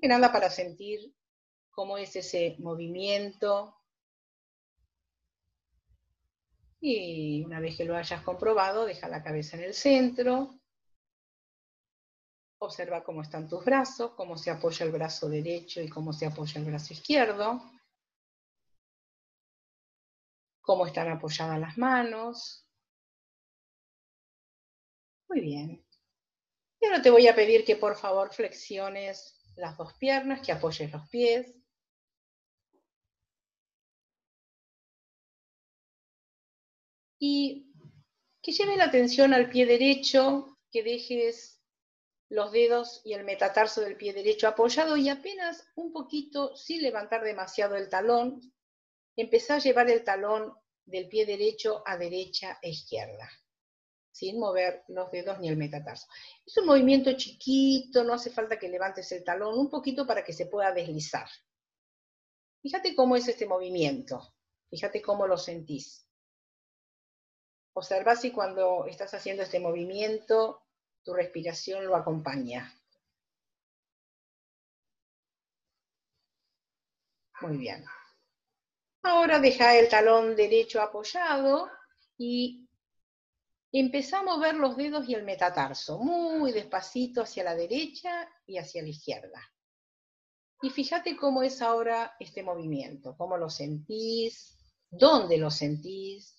que 0.00 0.06
nada 0.06 0.30
para 0.30 0.50
sentir 0.50 1.12
cómo 1.70 1.98
es 1.98 2.14
ese 2.14 2.56
movimiento. 2.58 3.77
Y 6.80 7.44
una 7.44 7.60
vez 7.60 7.76
que 7.76 7.84
lo 7.84 7.96
hayas 7.96 8.22
comprobado, 8.22 8.84
deja 8.84 9.08
la 9.08 9.22
cabeza 9.22 9.56
en 9.56 9.64
el 9.64 9.74
centro. 9.74 10.54
Observa 12.60 13.04
cómo 13.04 13.22
están 13.22 13.48
tus 13.48 13.64
brazos, 13.64 14.12
cómo 14.12 14.36
se 14.36 14.50
apoya 14.50 14.84
el 14.84 14.92
brazo 14.92 15.28
derecho 15.28 15.80
y 15.80 15.88
cómo 15.88 16.12
se 16.12 16.26
apoya 16.26 16.60
el 16.60 16.66
brazo 16.66 16.92
izquierdo 16.92 17.62
cómo 20.68 20.84
están 20.84 21.08
apoyadas 21.08 21.58
las 21.58 21.78
manos. 21.78 22.68
Muy 25.30 25.40
bien. 25.40 25.82
Y 26.78 26.84
ahora 26.84 27.00
te 27.00 27.08
voy 27.08 27.26
a 27.26 27.34
pedir 27.34 27.64
que 27.64 27.76
por 27.76 27.96
favor 27.96 28.34
flexiones 28.34 29.34
las 29.56 29.78
dos 29.78 29.94
piernas, 29.94 30.42
que 30.42 30.52
apoyes 30.52 30.92
los 30.92 31.08
pies. 31.08 31.54
Y 37.18 37.72
que 38.42 38.52
lleve 38.52 38.76
la 38.76 38.84
atención 38.84 39.34
al 39.34 39.50
pie 39.50 39.66
derecho, 39.66 40.58
que 40.70 40.82
dejes 40.82 41.58
los 42.30 42.52
dedos 42.52 43.00
y 43.04 43.14
el 43.14 43.24
metatarso 43.24 43.80
del 43.80 43.96
pie 43.96 44.12
derecho 44.12 44.48
apoyado 44.48 44.96
y 44.96 45.08
apenas 45.08 45.66
un 45.76 45.92
poquito, 45.92 46.54
sin 46.56 46.82
levantar 46.82 47.22
demasiado 47.22 47.74
el 47.76 47.88
talón, 47.88 48.52
empezá 49.16 49.56
a 49.56 49.60
llevar 49.60 49.90
el 49.90 50.04
talón 50.04 50.54
del 50.84 51.08
pie 51.08 51.26
derecho 51.26 51.82
a 51.86 51.96
derecha 51.96 52.58
e 52.62 52.70
izquierda, 52.70 53.28
sin 54.12 54.38
mover 54.38 54.84
los 54.88 55.10
dedos 55.10 55.38
ni 55.40 55.48
el 55.48 55.56
metatarso. 55.56 56.06
Es 56.46 56.56
un 56.58 56.66
movimiento 56.66 57.12
chiquito, 57.14 58.04
no 58.04 58.14
hace 58.14 58.30
falta 58.30 58.58
que 58.58 58.68
levantes 58.68 59.10
el 59.12 59.24
talón, 59.24 59.58
un 59.58 59.70
poquito 59.70 60.06
para 60.06 60.24
que 60.24 60.32
se 60.32 60.46
pueda 60.46 60.72
deslizar. 60.72 61.28
Fíjate 62.60 62.94
cómo 62.94 63.16
es 63.16 63.26
este 63.28 63.46
movimiento, 63.46 64.34
fíjate 64.70 65.00
cómo 65.00 65.26
lo 65.26 65.36
sentís. 65.36 66.07
Observa 67.78 68.16
si 68.16 68.32
cuando 68.32 68.86
estás 68.86 69.14
haciendo 69.14 69.44
este 69.44 69.60
movimiento 69.60 70.64
tu 71.04 71.14
respiración 71.14 71.86
lo 71.86 71.94
acompaña. 71.94 72.74
Muy 77.40 77.56
bien. 77.56 77.84
Ahora 79.04 79.38
deja 79.38 79.76
el 79.78 79.88
talón 79.88 80.34
derecho 80.34 80.82
apoyado 80.82 81.70
y 82.16 82.68
empezamos 83.70 84.34
a 84.34 84.36
mover 84.36 84.56
los 84.56 84.76
dedos 84.76 85.08
y 85.08 85.14
el 85.14 85.22
metatarso, 85.22 86.00
muy 86.00 86.50
despacito 86.50 87.22
hacia 87.22 87.44
la 87.44 87.54
derecha 87.54 88.28
y 88.44 88.58
hacia 88.58 88.82
la 88.82 88.88
izquierda. 88.88 89.40
Y 90.62 90.70
fíjate 90.70 91.16
cómo 91.16 91.44
es 91.44 91.62
ahora 91.62 92.16
este 92.18 92.42
movimiento, 92.42 93.16
cómo 93.16 93.36
lo 93.36 93.48
sentís, 93.48 94.58
dónde 94.90 95.38
lo 95.38 95.52
sentís, 95.52 96.37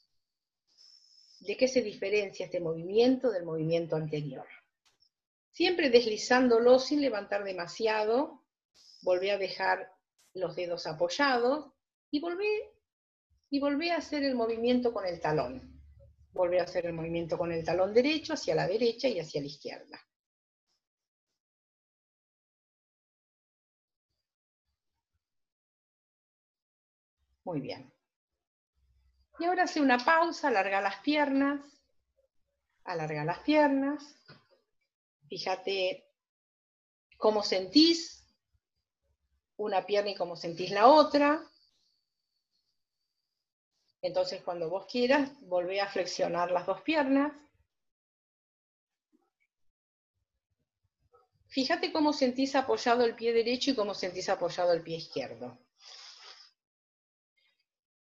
de 1.39 1.57
qué 1.57 1.67
se 1.67 1.81
diferencia 1.81 2.45
este 2.45 2.59
movimiento 2.59 3.31
del 3.31 3.45
movimiento 3.45 3.95
anterior. 3.95 4.47
Siempre 5.51 5.89
deslizándolo 5.89 6.79
sin 6.79 7.01
levantar 7.01 7.43
demasiado, 7.43 8.45
volví 9.01 9.29
a 9.29 9.37
dejar 9.37 9.91
los 10.33 10.55
dedos 10.55 10.85
apoyados 10.87 11.71
y 12.11 12.19
volví, 12.19 12.47
y 13.49 13.59
volví 13.59 13.89
a 13.89 13.97
hacer 13.97 14.23
el 14.23 14.35
movimiento 14.35 14.93
con 14.93 15.05
el 15.05 15.19
talón. 15.19 15.81
Volví 16.31 16.57
a 16.59 16.63
hacer 16.63 16.85
el 16.85 16.93
movimiento 16.93 17.37
con 17.37 17.51
el 17.51 17.65
talón 17.65 17.93
derecho 17.93 18.33
hacia 18.33 18.55
la 18.55 18.67
derecha 18.67 19.07
y 19.07 19.19
hacia 19.19 19.41
la 19.41 19.47
izquierda. 19.47 19.99
Muy 27.43 27.61
bien. 27.61 27.91
Y 29.39 29.45
ahora 29.45 29.63
hace 29.63 29.79
una 29.79 29.97
pausa, 29.97 30.49
alarga 30.49 30.81
las 30.81 30.97
piernas, 30.97 31.61
alarga 32.83 33.23
las 33.23 33.39
piernas. 33.39 34.03
Fíjate 35.29 36.05
cómo 37.17 37.41
sentís 37.41 38.27
una 39.55 39.85
pierna 39.85 40.11
y 40.11 40.15
cómo 40.15 40.35
sentís 40.35 40.71
la 40.71 40.87
otra. 40.87 41.41
Entonces, 44.01 44.41
cuando 44.41 44.69
vos 44.69 44.87
quieras, 44.91 45.29
volvé 45.41 45.79
a 45.79 45.87
flexionar 45.87 46.51
las 46.51 46.65
dos 46.65 46.81
piernas. 46.81 47.31
Fíjate 51.47 51.93
cómo 51.93 52.11
sentís 52.11 52.55
apoyado 52.55 53.05
el 53.05 53.15
pie 53.15 53.33
derecho 53.33 53.71
y 53.71 53.75
cómo 53.75 53.93
sentís 53.93 54.27
apoyado 54.29 54.73
el 54.73 54.83
pie 54.83 54.97
izquierdo. 54.97 55.57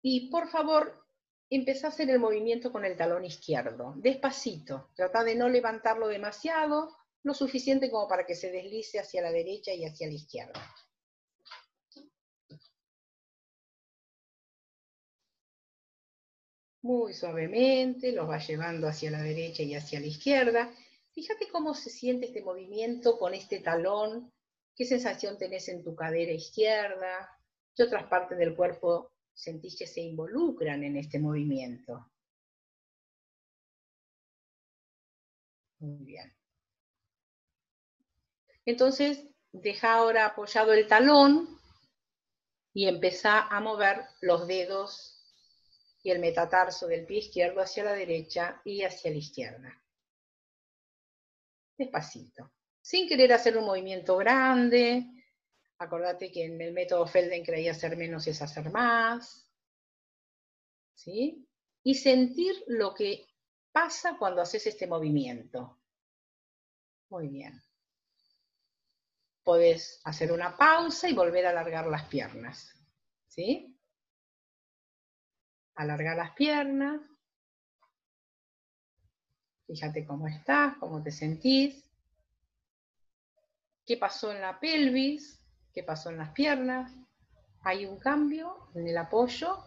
Y 0.02 0.30
por 0.30 0.48
favor, 0.48 1.09
empezá 1.50 1.88
a 1.88 1.90
hacer 1.90 2.08
el 2.10 2.18
movimiento 2.18 2.72
con 2.72 2.84
el 2.84 2.96
talón 2.96 3.24
izquierdo, 3.24 3.94
despacito. 3.96 4.90
Trata 4.94 5.24
de 5.24 5.34
no 5.34 5.48
levantarlo 5.48 6.08
demasiado, 6.08 6.96
lo 7.22 7.34
suficiente 7.34 7.90
como 7.90 8.08
para 8.08 8.24
que 8.24 8.34
se 8.34 8.50
deslice 8.50 9.00
hacia 9.00 9.22
la 9.22 9.32
derecha 9.32 9.72
y 9.74 9.84
hacia 9.84 10.06
la 10.06 10.14
izquierda. 10.14 10.74
muy 16.82 17.12
suavemente, 17.12 18.12
los 18.12 18.28
va 18.28 18.38
llevando 18.38 18.88
hacia 18.88 19.10
la 19.10 19.22
derecha 19.22 19.62
y 19.62 19.74
hacia 19.74 20.00
la 20.00 20.06
izquierda. 20.06 20.70
Fíjate 21.12 21.48
cómo 21.48 21.74
se 21.74 21.90
siente 21.90 22.26
este 22.26 22.42
movimiento 22.42 23.18
con 23.18 23.34
este 23.34 23.60
talón, 23.60 24.32
qué 24.74 24.84
sensación 24.84 25.36
tenés 25.38 25.68
en 25.68 25.82
tu 25.82 25.94
cadera 25.94 26.32
izquierda, 26.32 27.38
qué 27.74 27.82
otras 27.82 28.06
partes 28.08 28.38
del 28.38 28.56
cuerpo 28.56 29.12
sentís 29.34 29.76
que 29.78 29.86
se 29.86 30.00
involucran 30.00 30.84
en 30.84 30.96
este 30.96 31.18
movimiento. 31.18 32.10
Muy 35.78 36.04
bien. 36.04 36.32
Entonces, 38.66 39.26
deja 39.52 39.94
ahora 39.94 40.26
apoyado 40.26 40.72
el 40.72 40.86
talón 40.86 41.58
y 42.72 42.86
empezá 42.86 43.48
a 43.48 43.60
mover 43.60 44.04
los 44.20 44.46
dedos 44.46 45.16
y 46.02 46.10
el 46.10 46.18
metatarso 46.18 46.86
del 46.86 47.06
pie 47.06 47.18
izquierdo 47.18 47.60
hacia 47.60 47.84
la 47.84 47.92
derecha 47.92 48.60
y 48.64 48.82
hacia 48.82 49.10
la 49.10 49.16
izquierda. 49.16 49.82
Despacito. 51.76 52.52
Sin 52.82 53.08
querer 53.08 53.32
hacer 53.32 53.56
un 53.56 53.64
movimiento 53.64 54.16
grande. 54.16 55.06
Acordate 55.80 56.30
que 56.30 56.44
en 56.44 56.60
el 56.60 56.74
método 56.74 57.06
Feldenkrais 57.06 57.70
hacer 57.70 57.96
menos 57.96 58.26
es 58.26 58.42
hacer 58.42 58.70
más. 58.70 59.50
¿Sí? 60.92 61.48
Y 61.82 61.94
sentir 61.94 62.54
lo 62.66 62.92
que 62.92 63.26
pasa 63.72 64.18
cuando 64.18 64.42
haces 64.42 64.66
este 64.66 64.86
movimiento. 64.86 65.80
Muy 67.08 67.28
bien. 67.28 67.62
Podés 69.42 70.02
hacer 70.04 70.32
una 70.32 70.54
pausa 70.54 71.08
y 71.08 71.14
volver 71.14 71.46
a 71.46 71.50
alargar 71.50 71.86
las 71.86 72.06
piernas. 72.08 72.78
¿Sí? 73.26 73.74
Alarga 75.76 76.14
las 76.14 76.32
piernas. 76.32 77.00
Fíjate 79.66 80.04
cómo 80.04 80.28
estás, 80.28 80.76
cómo 80.76 81.02
te 81.02 81.10
sentís. 81.10 81.90
¿Qué 83.86 83.96
pasó 83.96 84.30
en 84.30 84.42
la 84.42 84.60
pelvis? 84.60 85.39
¿Qué 85.72 85.82
pasó 85.84 86.10
en 86.10 86.18
las 86.18 86.32
piernas? 86.32 86.92
Hay 87.62 87.86
un 87.86 87.98
cambio 87.98 88.70
en 88.74 88.88
el 88.88 88.96
apoyo. 88.98 89.64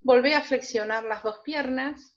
Volvé 0.00 0.34
a 0.34 0.42
flexionar 0.42 1.04
las 1.04 1.22
dos 1.22 1.40
piernas. 1.40 2.14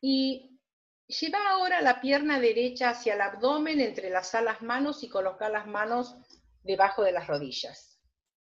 Y 0.00 0.60
lleva 1.06 1.38
ahora 1.50 1.80
la 1.80 2.00
pierna 2.00 2.40
derecha 2.40 2.90
hacia 2.90 3.14
el 3.14 3.20
abdomen, 3.20 3.80
entrelazar 3.80 4.42
las 4.42 4.62
manos 4.62 5.02
y 5.02 5.08
colocar 5.08 5.50
las 5.50 5.66
manos 5.66 6.16
debajo 6.62 7.02
de 7.02 7.12
las 7.12 7.26
rodillas. 7.26 8.00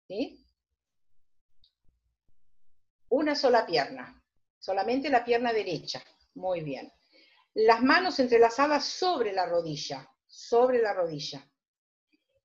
¿Sí? 0.07 0.45
Una 3.09 3.35
sola 3.35 3.65
pierna, 3.65 4.21
solamente 4.59 5.09
la 5.09 5.23
pierna 5.23 5.51
derecha. 5.51 6.03
Muy 6.35 6.61
bien. 6.61 6.91
las 7.53 7.81
manos 7.81 8.19
entrelazadas 8.19 8.85
sobre 8.85 9.33
la 9.33 9.45
rodilla, 9.45 10.08
sobre 10.39 10.81
la 10.81 10.93
rodilla. 10.93 11.45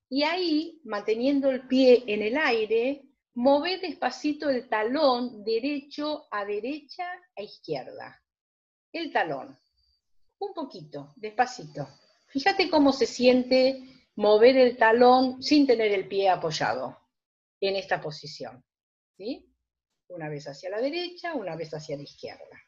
Y 0.09 0.23
ahí, 0.23 0.81
manteniendo 0.83 1.49
el 1.49 1.67
pie 1.67 2.03
en 2.07 2.21
el 2.21 2.37
aire, 2.37 3.05
move 3.35 3.79
despacito 3.79 4.49
el 4.49 4.67
talón 4.69 5.43
derecho 5.43 6.27
a 6.31 6.45
derecha 6.45 7.05
a 7.35 7.41
izquierda. 7.41 8.21
El 8.91 9.11
talón. 9.11 9.57
Un 10.39 10.53
poquito, 10.53 11.13
despacito. 11.15 11.87
Fíjate 12.27 12.69
cómo 12.69 12.91
se 12.91 13.05
siente 13.05 14.09
mover 14.15 14.57
el 14.57 14.77
talón 14.77 15.41
sin 15.41 15.65
tener 15.65 15.91
el 15.91 16.07
pie 16.07 16.29
apoyado 16.29 16.97
en 17.59 17.75
esta 17.75 18.01
posición. 18.01 18.63
¿sí? 19.17 19.51
Una 20.09 20.29
vez 20.29 20.47
hacia 20.47 20.69
la 20.69 20.81
derecha, 20.81 21.33
una 21.33 21.55
vez 21.55 21.73
hacia 21.73 21.97
la 21.97 22.03
izquierda. 22.03 22.64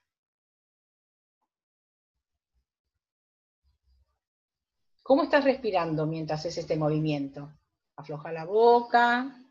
¿Cómo 5.07 5.23
estás 5.23 5.45
respirando 5.45 6.05
mientras 6.05 6.41
haces 6.41 6.57
este 6.57 6.75
movimiento? 6.75 7.57
Afloja 7.95 8.29
la 8.33 8.43
boca. 8.43 9.41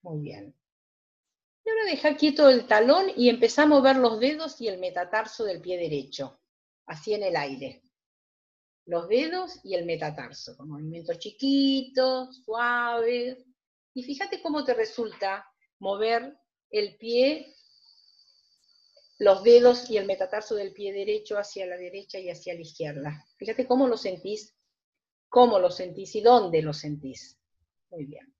Muy 0.00 0.20
bien. 0.22 0.56
Y 1.62 1.68
ahora 1.68 1.84
deja 1.84 2.16
quieto 2.16 2.48
el 2.48 2.66
talón 2.66 3.08
y 3.14 3.28
empezamos 3.28 3.76
a 3.76 3.80
mover 3.80 3.96
los 3.96 4.18
dedos 4.18 4.58
y 4.62 4.68
el 4.68 4.78
metatarso 4.78 5.44
del 5.44 5.60
pie 5.60 5.76
derecho, 5.76 6.40
así 6.86 7.12
en 7.12 7.22
el 7.22 7.36
aire. 7.36 7.82
Los 8.86 9.08
dedos 9.08 9.60
y 9.62 9.74
el 9.74 9.84
metatarso, 9.84 10.56
con 10.56 10.70
movimientos 10.70 11.18
chiquitos, 11.18 12.44
suaves. 12.46 13.44
Y 13.92 14.04
fíjate 14.04 14.40
cómo 14.40 14.64
te 14.64 14.72
resulta 14.72 15.46
mover 15.80 16.34
el 16.70 16.96
pie 16.96 17.54
los 19.24 19.42
dedos 19.42 19.90
y 19.90 19.96
el 19.96 20.04
metatarso 20.04 20.54
del 20.54 20.74
pie 20.74 20.92
derecho 20.92 21.38
hacia 21.38 21.64
la 21.64 21.78
derecha 21.78 22.18
y 22.18 22.28
hacia 22.28 22.52
la 22.52 22.60
izquierda. 22.60 23.24
Fíjate 23.38 23.66
cómo 23.66 23.88
lo 23.88 23.96
sentís, 23.96 24.54
cómo 25.30 25.58
lo 25.58 25.70
sentís 25.70 26.14
y 26.14 26.20
dónde 26.20 26.60
lo 26.60 26.74
sentís. 26.74 27.40
Muy 27.88 28.04
bien. 28.04 28.34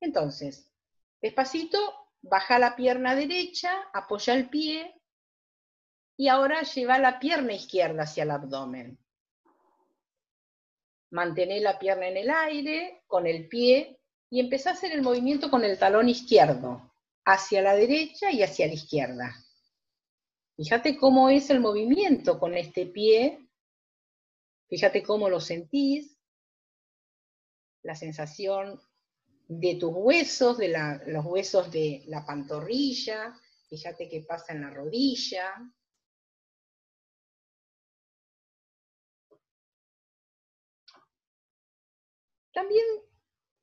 Entonces, 0.00 0.72
despacito, 1.20 1.78
baja 2.22 2.58
la 2.58 2.74
pierna 2.74 3.14
derecha, 3.14 3.70
apoya 3.92 4.32
el 4.32 4.48
pie 4.48 4.94
y 6.16 6.28
ahora 6.28 6.62
lleva 6.62 6.98
la 6.98 7.18
pierna 7.18 7.52
izquierda 7.52 8.04
hacia 8.04 8.22
el 8.22 8.30
abdomen. 8.30 8.98
Mantén 11.10 11.62
la 11.62 11.78
pierna 11.78 12.08
en 12.08 12.16
el 12.16 12.30
aire 12.30 13.02
con 13.06 13.26
el 13.26 13.48
pie 13.48 14.00
y 14.30 14.40
empezá 14.40 14.70
a 14.70 14.72
hacer 14.72 14.92
el 14.92 15.02
movimiento 15.02 15.50
con 15.50 15.62
el 15.62 15.78
talón 15.78 16.08
izquierdo, 16.08 16.90
hacia 17.26 17.60
la 17.60 17.76
derecha 17.76 18.30
y 18.30 18.42
hacia 18.42 18.66
la 18.66 18.72
izquierda. 18.72 19.45
Fíjate 20.56 20.96
cómo 20.96 21.28
es 21.28 21.50
el 21.50 21.60
movimiento 21.60 22.38
con 22.38 22.54
este 22.54 22.86
pie. 22.86 23.46
Fíjate 24.68 25.02
cómo 25.02 25.28
lo 25.28 25.38
sentís. 25.38 26.18
La 27.82 27.94
sensación 27.94 28.80
de 29.48 29.76
tus 29.76 29.92
huesos, 29.94 30.56
de 30.56 30.74
los 31.06 31.26
huesos 31.26 31.70
de 31.70 32.02
la 32.06 32.24
pantorrilla. 32.24 33.38
Fíjate 33.68 34.08
qué 34.08 34.24
pasa 34.26 34.54
en 34.54 34.62
la 34.62 34.70
rodilla. 34.70 35.52
También, 42.54 42.86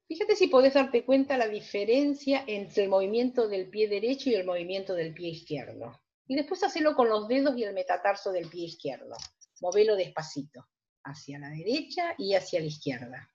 fíjate 0.08 0.36
si 0.36 0.46
podés 0.48 0.76
darte 0.76 1.04
cuenta 1.04 1.40
la 1.40 1.48
diferencia 1.48 2.44
entre 2.46 2.84
el 2.84 2.90
movimiento 2.90 3.48
del 3.48 3.68
pie 3.72 3.88
derecho 3.88 4.30
y 4.30 4.36
el 4.36 4.46
movimiento 4.46 4.94
del 4.94 5.16
pie 5.16 5.30
izquierdo. 5.30 6.03
Y 6.28 6.36
después 6.36 6.64
hacelo 6.64 6.96
con 6.96 7.10
los 7.10 7.28
dedos 7.28 7.58
y 7.58 7.64
el 7.64 7.74
metatarso 7.74 8.32
del 8.32 8.50
pie 8.50 8.66
izquierdo. 8.66 9.16
Movelo 9.62 9.96
despacito, 9.96 10.68
hacia 11.04 11.40
la 11.40 11.50
derecha 11.50 12.16
y 12.18 12.36
hacia 12.36 12.60
la 12.60 12.66
izquierda. 12.68 13.30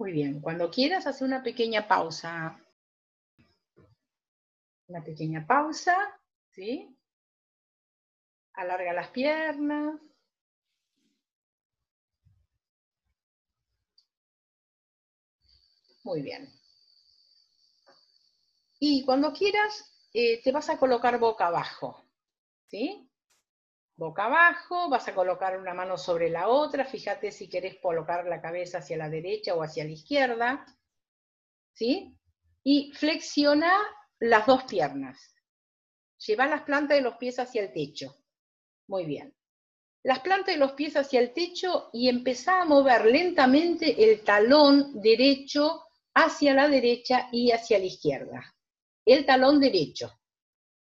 Muy 0.00 0.12
bien, 0.12 0.40
cuando 0.40 0.70
quieras 0.70 1.06
hacer 1.06 1.28
una 1.28 1.42
pequeña 1.42 1.86
pausa. 1.86 2.58
Una 4.86 5.04
pequeña 5.04 5.46
pausa, 5.46 5.94
¿sí? 6.48 6.98
Alarga 8.54 8.94
las 8.94 9.08
piernas. 9.08 10.00
Muy 16.10 16.22
bien. 16.22 16.52
Y 18.80 19.04
cuando 19.04 19.32
quieras, 19.32 19.94
eh, 20.12 20.42
te 20.42 20.50
vas 20.50 20.68
a 20.68 20.76
colocar 20.76 21.20
boca 21.20 21.46
abajo. 21.46 22.04
¿Sí? 22.66 23.08
Boca 23.94 24.24
abajo, 24.24 24.88
vas 24.88 25.06
a 25.06 25.14
colocar 25.14 25.56
una 25.56 25.72
mano 25.72 25.96
sobre 25.96 26.28
la 26.28 26.48
otra. 26.48 26.84
Fíjate 26.84 27.30
si 27.30 27.48
querés 27.48 27.78
colocar 27.80 28.26
la 28.26 28.42
cabeza 28.42 28.78
hacia 28.78 28.96
la 28.96 29.08
derecha 29.08 29.54
o 29.54 29.62
hacia 29.62 29.84
la 29.84 29.92
izquierda. 29.92 30.66
¿Sí? 31.74 32.18
Y 32.64 32.90
flexiona 32.92 33.72
las 34.18 34.46
dos 34.46 34.64
piernas. 34.64 35.36
Lleva 36.26 36.48
las 36.48 36.62
plantas 36.62 36.96
de 36.96 37.02
los 37.02 37.18
pies 37.18 37.38
hacia 37.38 37.62
el 37.62 37.72
techo. 37.72 38.16
Muy 38.88 39.04
bien 39.04 39.32
las 40.02 40.20
plantas 40.20 40.54
de 40.54 40.58
los 40.58 40.72
pies 40.72 40.96
hacia 40.96 41.20
el 41.20 41.32
techo 41.32 41.90
y 41.92 42.08
empezá 42.08 42.62
a 42.62 42.64
mover 42.64 43.04
lentamente 43.04 44.02
el 44.02 44.22
talón 44.22 45.00
derecho 45.00 45.84
hacia 46.14 46.54
la 46.54 46.68
derecha 46.68 47.28
y 47.32 47.52
hacia 47.52 47.78
la 47.78 47.84
izquierda. 47.84 48.54
El 49.04 49.24
talón 49.26 49.60
derecho, 49.60 50.20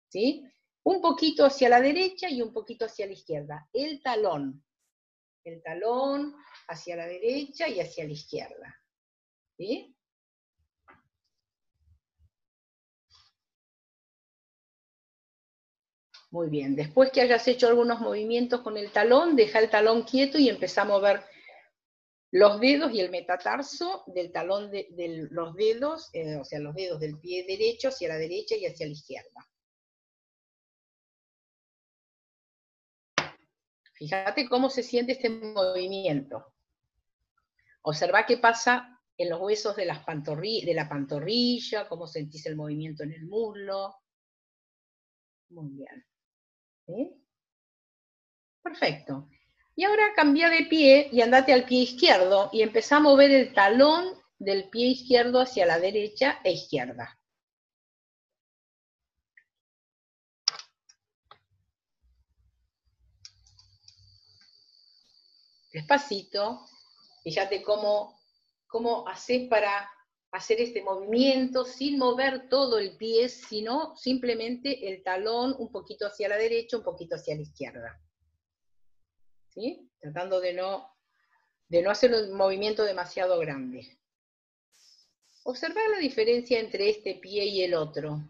¿sí? 0.08 0.44
Un 0.84 1.00
poquito 1.00 1.44
hacia 1.44 1.68
la 1.68 1.80
derecha 1.80 2.28
y 2.28 2.42
un 2.42 2.52
poquito 2.52 2.84
hacia 2.84 3.06
la 3.06 3.12
izquierda. 3.12 3.68
El 3.72 4.02
talón, 4.02 4.64
el 5.44 5.62
talón 5.62 6.34
hacia 6.68 6.96
la 6.96 7.06
derecha 7.06 7.68
y 7.68 7.80
hacia 7.80 8.04
la 8.04 8.12
izquierda. 8.12 8.80
¿Sí? 9.56 9.94
Muy 16.30 16.48
bien, 16.48 16.74
después 16.74 17.12
que 17.12 17.20
hayas 17.20 17.46
hecho 17.46 17.68
algunos 17.68 18.00
movimientos 18.00 18.60
con 18.62 18.76
el 18.76 18.90
talón, 18.90 19.37
deja 19.37 19.60
el 19.60 19.70
talón 19.70 20.02
quieto 20.02 20.37
y 20.37 20.48
empezamos 20.48 20.96
a 20.96 20.98
mover 20.98 21.33
los 22.34 22.58
dedos 22.58 22.92
y 22.92 22.98
el 23.00 23.12
metatarso 23.12 24.02
del 24.08 24.32
talón 24.32 24.68
de, 24.72 25.28
los 25.30 25.54
dedos, 25.54 26.10
eh, 26.12 26.36
o 26.36 26.44
sea, 26.44 26.58
los 26.58 26.74
dedos 26.74 26.98
del 26.98 27.16
pie 27.20 27.46
derecho 27.46 27.88
hacia 27.88 28.08
la 28.08 28.16
derecha 28.16 28.56
y 28.56 28.66
hacia 28.66 28.86
la 28.86 28.92
izquierda. 28.92 29.48
Fíjate 33.92 34.48
cómo 34.48 34.68
se 34.68 34.82
siente 34.82 35.12
este 35.12 35.30
movimiento. 35.30 36.52
Observa 37.82 38.26
qué 38.26 38.38
pasa 38.38 39.00
en 39.16 39.30
los 39.30 39.40
huesos 39.40 39.76
de, 39.76 39.84
las 39.84 40.04
la 40.04 40.88
pantorrilla, 40.88 41.88
cómo 41.88 42.08
sentís 42.08 42.46
el 42.46 42.56
movimiento 42.56 43.04
en 43.04 43.12
el 43.12 43.26
muslo. 43.26 43.94
Muy 45.50 45.70
bien. 45.70 46.04
Perfecto. 48.60 49.28
Y 49.76 49.84
ahora 49.84 50.12
cambia 50.14 50.50
de 50.50 50.66
pie 50.66 51.08
y 51.12 51.20
andate 51.20 51.52
al 51.52 51.64
pie 51.64 51.82
izquierdo 51.82 52.48
y 52.52 52.62
empezá 52.62 52.96
a 52.96 53.00
mover 53.00 53.30
el 53.32 53.52
talón 53.52 54.06
del 54.38 54.68
pie 54.70 54.88
izquierdo 54.88 55.40
hacia 55.40 55.66
la 55.66 55.78
derecha 55.78 56.40
e 56.44 56.52
izquierda. 56.52 57.18
Despacito, 65.72 66.60
fíjate 67.24 67.60
cómo, 67.64 68.16
cómo 68.68 69.08
haces 69.08 69.48
para 69.48 69.90
hacer 70.30 70.60
este 70.60 70.82
movimiento 70.82 71.64
sin 71.64 71.98
mover 71.98 72.48
todo 72.48 72.78
el 72.78 72.96
pie, 72.96 73.28
sino 73.28 73.96
simplemente 73.96 74.88
el 74.88 75.02
talón 75.02 75.54
un 75.58 75.72
poquito 75.72 76.06
hacia 76.06 76.28
la 76.28 76.37
derecha, 76.37 76.76
un 76.76 76.84
poquito 76.84 77.16
hacia 77.16 77.34
la 77.34 77.42
izquierda. 77.42 78.03
Tratando 80.00 80.40
de 80.40 80.52
no, 80.52 80.94
de 81.68 81.82
no 81.82 81.90
hacer 81.90 82.12
un 82.12 82.36
movimiento 82.36 82.84
demasiado 82.84 83.38
grande. 83.38 83.98
Observar 85.44 85.88
la 85.90 85.98
diferencia 85.98 86.58
entre 86.58 86.90
este 86.90 87.14
pie 87.14 87.44
y 87.44 87.62
el 87.62 87.74
otro. 87.74 88.20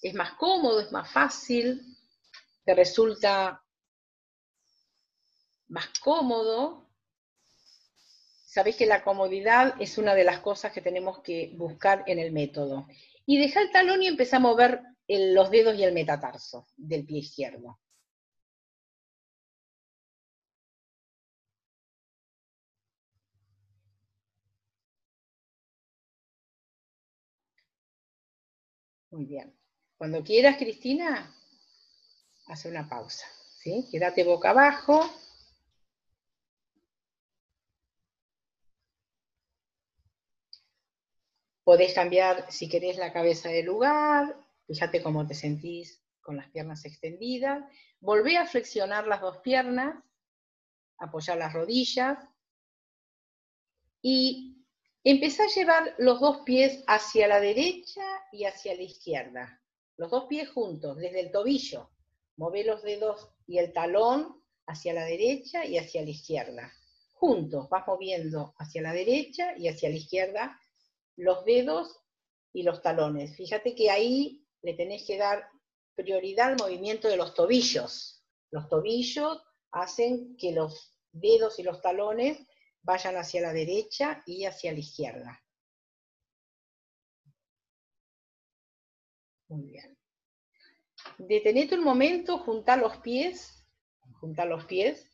Es 0.00 0.14
más 0.14 0.32
cómodo, 0.34 0.80
es 0.80 0.90
más 0.92 1.10
fácil, 1.10 1.80
te 2.64 2.74
resulta 2.74 3.62
más 5.68 5.88
cómodo, 6.00 6.90
sabéis 8.44 8.76
que 8.76 8.86
la 8.86 9.02
comodidad 9.02 9.80
es 9.80 9.96
una 9.96 10.14
de 10.14 10.24
las 10.24 10.40
cosas 10.40 10.72
que 10.72 10.82
tenemos 10.82 11.20
que 11.20 11.52
buscar 11.56 12.04
en 12.06 12.18
el 12.18 12.32
método. 12.32 12.86
Y 13.24 13.38
deja 13.38 13.62
el 13.62 13.70
talón 13.70 14.02
y 14.02 14.08
empieza 14.08 14.36
a 14.36 14.40
mover 14.40 14.82
los 15.08 15.50
dedos 15.50 15.76
y 15.76 15.84
el 15.84 15.94
metatarso 15.94 16.68
del 16.76 17.06
pie 17.06 17.20
izquierdo. 17.20 17.78
Muy 29.12 29.26
bien. 29.26 29.54
Cuando 29.98 30.24
quieras, 30.24 30.56
Cristina, 30.56 31.36
hace 32.46 32.70
una 32.70 32.88
pausa. 32.88 33.26
¿sí? 33.58 33.86
Quédate 33.90 34.24
boca 34.24 34.50
abajo. 34.50 35.04
Podés 41.62 41.92
cambiar, 41.92 42.50
si 42.50 42.70
querés, 42.70 42.96
la 42.96 43.12
cabeza 43.12 43.50
de 43.50 43.62
lugar. 43.62 44.34
Fíjate 44.66 45.02
cómo 45.02 45.26
te 45.26 45.34
sentís 45.34 46.02
con 46.22 46.38
las 46.38 46.48
piernas 46.50 46.86
extendidas. 46.86 47.62
Volvé 48.00 48.38
a 48.38 48.46
flexionar 48.46 49.06
las 49.06 49.20
dos 49.20 49.38
piernas, 49.38 50.02
apoyar 50.96 51.36
las 51.36 51.52
rodillas 51.52 52.18
y 54.00 54.61
empezá 55.04 55.44
a 55.44 55.54
llevar 55.54 55.94
los 55.98 56.20
dos 56.20 56.38
pies 56.44 56.84
hacia 56.86 57.28
la 57.28 57.40
derecha 57.40 58.02
y 58.32 58.44
hacia 58.44 58.74
la 58.74 58.82
izquierda. 58.82 59.60
Los 59.96 60.10
dos 60.10 60.24
pies 60.24 60.48
juntos, 60.50 60.96
desde 60.96 61.20
el 61.20 61.30
tobillo. 61.30 61.90
Move 62.36 62.64
los 62.64 62.82
dedos 62.82 63.28
y 63.46 63.58
el 63.58 63.72
talón 63.72 64.42
hacia 64.66 64.94
la 64.94 65.04
derecha 65.04 65.64
y 65.64 65.78
hacia 65.78 66.02
la 66.02 66.10
izquierda. 66.10 66.72
Juntos, 67.12 67.68
vas 67.68 67.86
moviendo 67.86 68.54
hacia 68.58 68.82
la 68.82 68.92
derecha 68.92 69.56
y 69.56 69.68
hacia 69.68 69.90
la 69.90 69.96
izquierda 69.96 70.58
los 71.16 71.44
dedos 71.44 72.00
y 72.52 72.62
los 72.62 72.82
talones. 72.82 73.36
Fíjate 73.36 73.74
que 73.74 73.90
ahí 73.90 74.46
le 74.62 74.74
tenés 74.74 75.04
que 75.06 75.18
dar 75.18 75.46
prioridad 75.94 76.48
al 76.48 76.56
movimiento 76.56 77.08
de 77.08 77.16
los 77.16 77.34
tobillos. 77.34 78.24
Los 78.50 78.68
tobillos 78.68 79.42
hacen 79.70 80.36
que 80.36 80.52
los 80.52 80.98
dedos 81.12 81.58
y 81.58 81.62
los 81.62 81.80
talones 81.82 82.38
vayan 82.82 83.16
hacia 83.16 83.40
la 83.40 83.52
derecha 83.52 84.22
y 84.26 84.44
hacia 84.44 84.72
la 84.72 84.78
izquierda. 84.78 85.42
Muy 89.48 89.62
bien. 89.62 89.98
Detenete 91.18 91.74
un 91.74 91.84
momento, 91.84 92.38
junta 92.38 92.76
los 92.76 92.96
pies, 92.98 93.64
junta 94.20 94.44
los 94.44 94.64
pies, 94.64 95.10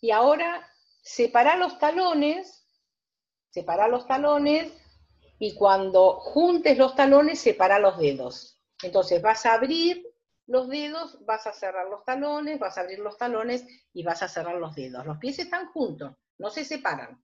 y 0.00 0.10
ahora 0.10 0.68
separa 1.02 1.56
los 1.56 1.78
talones, 1.78 2.66
separa 3.50 3.88
los 3.88 4.06
talones, 4.06 4.72
y 5.38 5.54
cuando 5.54 6.20
juntes 6.20 6.78
los 6.78 6.94
talones, 6.94 7.40
separa 7.40 7.78
los 7.78 7.98
dedos. 7.98 8.60
Entonces 8.82 9.20
vas 9.20 9.44
a 9.44 9.54
abrir 9.54 10.06
los 10.46 10.68
dedos, 10.68 11.24
vas 11.24 11.46
a 11.46 11.52
cerrar 11.52 11.88
los 11.88 12.04
talones, 12.04 12.58
vas 12.58 12.78
a 12.78 12.82
abrir 12.82 12.98
los 13.00 13.16
talones 13.16 13.64
y 13.92 14.02
vas 14.02 14.22
a 14.22 14.28
cerrar 14.28 14.56
los 14.56 14.74
dedos. 14.74 15.04
Los 15.06 15.18
pies 15.18 15.38
están 15.38 15.66
juntos, 15.72 16.16
no 16.42 16.50
se 16.50 16.64
separan. 16.64 17.22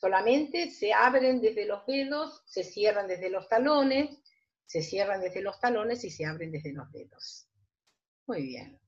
Solamente 0.00 0.70
se 0.70 0.92
abren 0.92 1.40
desde 1.40 1.66
los 1.66 1.84
dedos, 1.84 2.42
se 2.46 2.62
cierran 2.62 3.08
desde 3.08 3.28
los 3.28 3.48
talones, 3.48 4.22
se 4.64 4.82
cierran 4.82 5.20
desde 5.20 5.42
los 5.42 5.58
talones 5.58 6.04
y 6.04 6.10
se 6.10 6.24
abren 6.24 6.52
desde 6.52 6.72
los 6.72 6.90
dedos. 6.92 7.48
Muy 8.26 8.42
bien. 8.42 8.80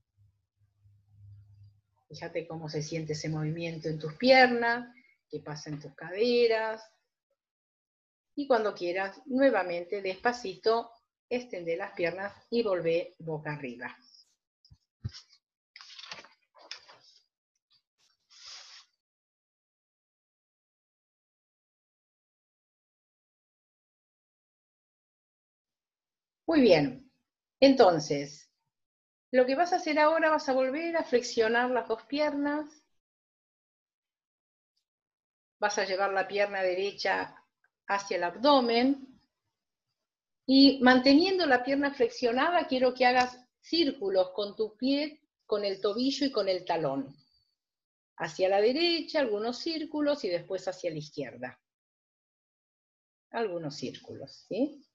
Fíjate 2.08 2.46
cómo 2.46 2.68
se 2.68 2.82
siente 2.82 3.14
ese 3.14 3.28
movimiento 3.28 3.88
en 3.88 3.98
tus 3.98 4.14
piernas, 4.14 4.94
qué 5.28 5.40
pasa 5.40 5.70
en 5.70 5.80
tus 5.80 5.94
caderas. 5.96 6.80
Y 8.36 8.46
cuando 8.46 8.74
quieras, 8.74 9.20
nuevamente, 9.26 10.02
despacito, 10.02 10.92
extende 11.28 11.76
las 11.76 11.92
piernas 11.94 12.32
y 12.48 12.62
volvé 12.62 13.16
boca 13.18 13.54
arriba. 13.54 13.96
Muy 26.46 26.60
bien. 26.60 27.10
Entonces, 27.60 28.50
lo 29.32 29.46
que 29.46 29.54
vas 29.54 29.72
a 29.72 29.76
hacer 29.76 29.98
ahora, 29.98 30.30
vas 30.30 30.48
a 30.48 30.52
volver 30.52 30.96
a 30.96 31.04
flexionar 31.04 31.70
las 31.70 31.88
dos 31.88 32.02
piernas. 32.04 32.84
Vas 35.58 35.78
a 35.78 35.84
llevar 35.84 36.12
la 36.12 36.28
pierna 36.28 36.62
derecha 36.62 37.34
hacia 37.86 38.16
el 38.16 38.24
abdomen. 38.24 39.20
Y 40.46 40.78
manteniendo 40.82 41.46
la 41.46 41.64
pierna 41.64 41.94
flexionada, 41.94 42.66
quiero 42.66 42.92
que 42.92 43.06
hagas 43.06 43.40
círculos 43.60 44.30
con 44.32 44.54
tu 44.54 44.76
pie, 44.76 45.22
con 45.46 45.64
el 45.64 45.80
tobillo 45.80 46.26
y 46.26 46.30
con 46.32 46.48
el 46.48 46.64
talón. 46.64 47.16
Hacia 48.18 48.48
la 48.48 48.60
derecha, 48.60 49.20
algunos 49.20 49.58
círculos 49.58 50.22
y 50.24 50.28
después 50.28 50.68
hacia 50.68 50.90
la 50.90 50.98
izquierda. 50.98 51.58
Algunos 53.30 53.74
círculos, 53.76 54.44
¿sí? 54.48 54.86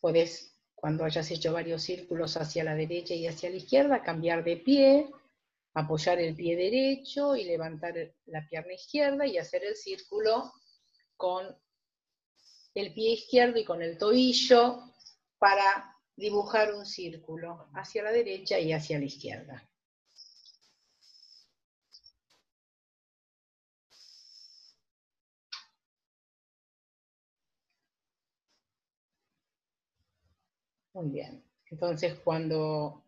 Puedes, 0.00 0.54
cuando 0.74 1.04
hayas 1.04 1.30
hecho 1.30 1.52
varios 1.52 1.82
círculos 1.82 2.36
hacia 2.36 2.64
la 2.64 2.74
derecha 2.74 3.14
y 3.14 3.26
hacia 3.26 3.50
la 3.50 3.56
izquierda, 3.56 4.02
cambiar 4.02 4.44
de 4.44 4.56
pie, 4.56 5.10
apoyar 5.74 6.18
el 6.18 6.34
pie 6.34 6.56
derecho 6.56 7.36
y 7.36 7.44
levantar 7.44 7.94
la 8.26 8.46
pierna 8.48 8.72
izquierda 8.72 9.26
y 9.26 9.38
hacer 9.38 9.64
el 9.64 9.76
círculo 9.76 10.52
con 11.16 11.46
el 12.74 12.92
pie 12.94 13.12
izquierdo 13.12 13.58
y 13.58 13.64
con 13.64 13.82
el 13.82 13.98
tobillo 13.98 14.82
para 15.38 15.96
dibujar 16.16 16.74
un 16.74 16.84
círculo 16.84 17.68
hacia 17.74 18.02
la 18.02 18.12
derecha 18.12 18.58
y 18.58 18.72
hacia 18.72 18.98
la 18.98 19.04
izquierda. 19.04 19.67
Muy 30.98 31.10
bien. 31.10 31.44
Entonces, 31.70 32.18
cuando 32.24 33.04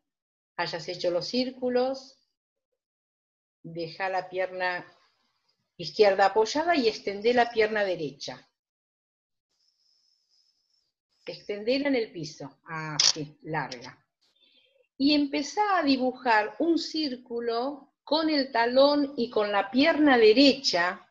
hayas 0.56 0.88
hecho 0.88 1.10
los 1.10 1.26
círculos, 1.26 2.16
deja 3.64 4.08
la 4.08 4.28
pierna 4.28 4.86
izquierda 5.76 6.26
apoyada 6.26 6.76
y 6.76 6.86
extende 6.86 7.34
la 7.34 7.50
pierna 7.50 7.82
derecha. 7.82 8.48
Extendela 11.26 11.88
en 11.88 11.96
el 11.96 12.12
piso, 12.12 12.60
así, 12.64 13.36
larga. 13.42 13.98
Y 14.96 15.12
empezá 15.12 15.78
a 15.78 15.82
dibujar 15.82 16.54
un 16.60 16.78
círculo 16.78 17.94
con 18.04 18.30
el 18.30 18.52
talón 18.52 19.14
y 19.16 19.30
con 19.30 19.50
la 19.50 19.68
pierna 19.68 20.16
derecha, 20.16 21.08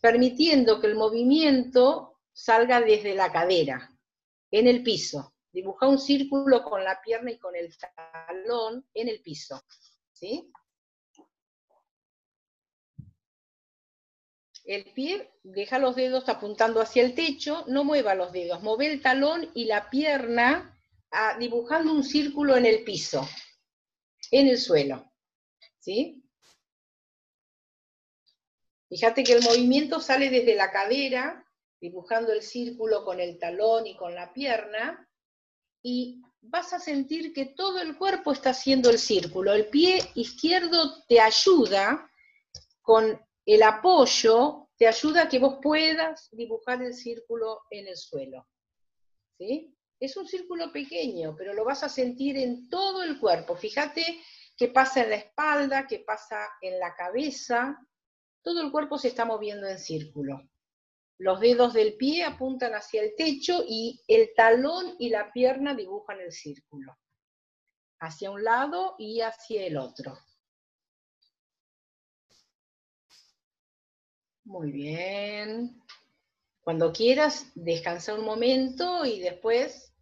permitiendo 0.00 0.80
que 0.80 0.86
el 0.86 0.94
movimiento 0.94 2.20
salga 2.32 2.80
desde 2.80 3.16
la 3.16 3.32
cadera, 3.32 3.90
en 4.52 4.68
el 4.68 4.84
piso. 4.84 5.34
Dibuja 5.52 5.88
un 5.88 5.98
círculo 5.98 6.62
con 6.62 6.84
la 6.84 7.00
pierna 7.00 7.32
y 7.32 7.38
con 7.38 7.56
el 7.56 7.76
talón 7.76 8.86
en 8.94 9.08
el 9.08 9.20
piso. 9.20 9.62
¿Sí? 10.12 10.52
El 14.64 14.84
pie, 14.92 15.32
deja 15.42 15.78
los 15.78 15.96
dedos 15.96 16.28
apuntando 16.28 16.80
hacia 16.80 17.02
el 17.02 17.14
techo, 17.14 17.64
no 17.66 17.82
mueva 17.82 18.14
los 18.14 18.30
dedos, 18.30 18.62
mueve 18.62 18.86
el 18.86 19.02
talón 19.02 19.50
y 19.54 19.64
la 19.64 19.90
pierna 19.90 20.78
ah, 21.10 21.36
dibujando 21.38 21.92
un 21.92 22.04
círculo 22.04 22.56
en 22.56 22.66
el 22.66 22.84
piso, 22.84 23.26
en 24.30 24.46
el 24.46 24.58
suelo. 24.58 25.10
¿Sí? 25.80 26.22
Fíjate 28.88 29.24
que 29.24 29.32
el 29.32 29.42
movimiento 29.42 30.00
sale 30.00 30.30
desde 30.30 30.54
la 30.54 30.70
cadera, 30.70 31.46
dibujando 31.80 32.32
el 32.32 32.42
círculo 32.42 33.04
con 33.04 33.18
el 33.18 33.38
talón 33.38 33.86
y 33.86 33.96
con 33.96 34.14
la 34.14 34.32
pierna, 34.32 35.09
y 35.82 36.22
vas 36.42 36.72
a 36.72 36.78
sentir 36.78 37.32
que 37.32 37.46
todo 37.46 37.80
el 37.80 37.96
cuerpo 37.96 38.32
está 38.32 38.50
haciendo 38.50 38.90
el 38.90 38.98
círculo. 38.98 39.52
El 39.52 39.68
pie 39.68 40.00
izquierdo 40.14 41.04
te 41.06 41.20
ayuda 41.20 42.10
con 42.80 43.20
el 43.46 43.62
apoyo, 43.62 44.68
te 44.76 44.86
ayuda 44.86 45.22
a 45.22 45.28
que 45.28 45.38
vos 45.38 45.58
puedas 45.62 46.28
dibujar 46.32 46.82
el 46.82 46.94
círculo 46.94 47.62
en 47.70 47.88
el 47.88 47.96
suelo. 47.96 48.46
¿Sí? 49.38 49.74
Es 49.98 50.16
un 50.16 50.26
círculo 50.26 50.72
pequeño, 50.72 51.34
pero 51.36 51.52
lo 51.52 51.64
vas 51.64 51.82
a 51.82 51.88
sentir 51.88 52.36
en 52.38 52.68
todo 52.68 53.02
el 53.02 53.18
cuerpo. 53.18 53.54
Fíjate 53.54 54.20
qué 54.56 54.68
pasa 54.68 55.02
en 55.02 55.10
la 55.10 55.16
espalda, 55.16 55.86
qué 55.86 56.00
pasa 56.00 56.48
en 56.62 56.78
la 56.78 56.94
cabeza. 56.94 57.78
Todo 58.42 58.62
el 58.62 58.70
cuerpo 58.70 58.98
se 58.98 59.08
está 59.08 59.24
moviendo 59.24 59.66
en 59.66 59.78
círculo. 59.78 60.49
Los 61.20 61.38
dedos 61.38 61.74
del 61.74 61.98
pie 61.98 62.24
apuntan 62.24 62.72
hacia 62.72 63.02
el 63.02 63.14
techo 63.14 63.62
y 63.68 64.00
el 64.08 64.32
talón 64.34 64.96
y 64.98 65.10
la 65.10 65.30
pierna 65.30 65.74
dibujan 65.74 66.18
el 66.18 66.32
círculo, 66.32 66.96
hacia 67.98 68.30
un 68.30 68.42
lado 68.42 68.94
y 68.98 69.20
hacia 69.20 69.66
el 69.66 69.76
otro. 69.76 70.18
Muy 74.44 74.72
bien. 74.72 75.82
Cuando 76.62 76.90
quieras, 76.90 77.52
descansa 77.54 78.14
un 78.14 78.24
momento 78.24 79.04
y 79.04 79.20
después 79.20 79.94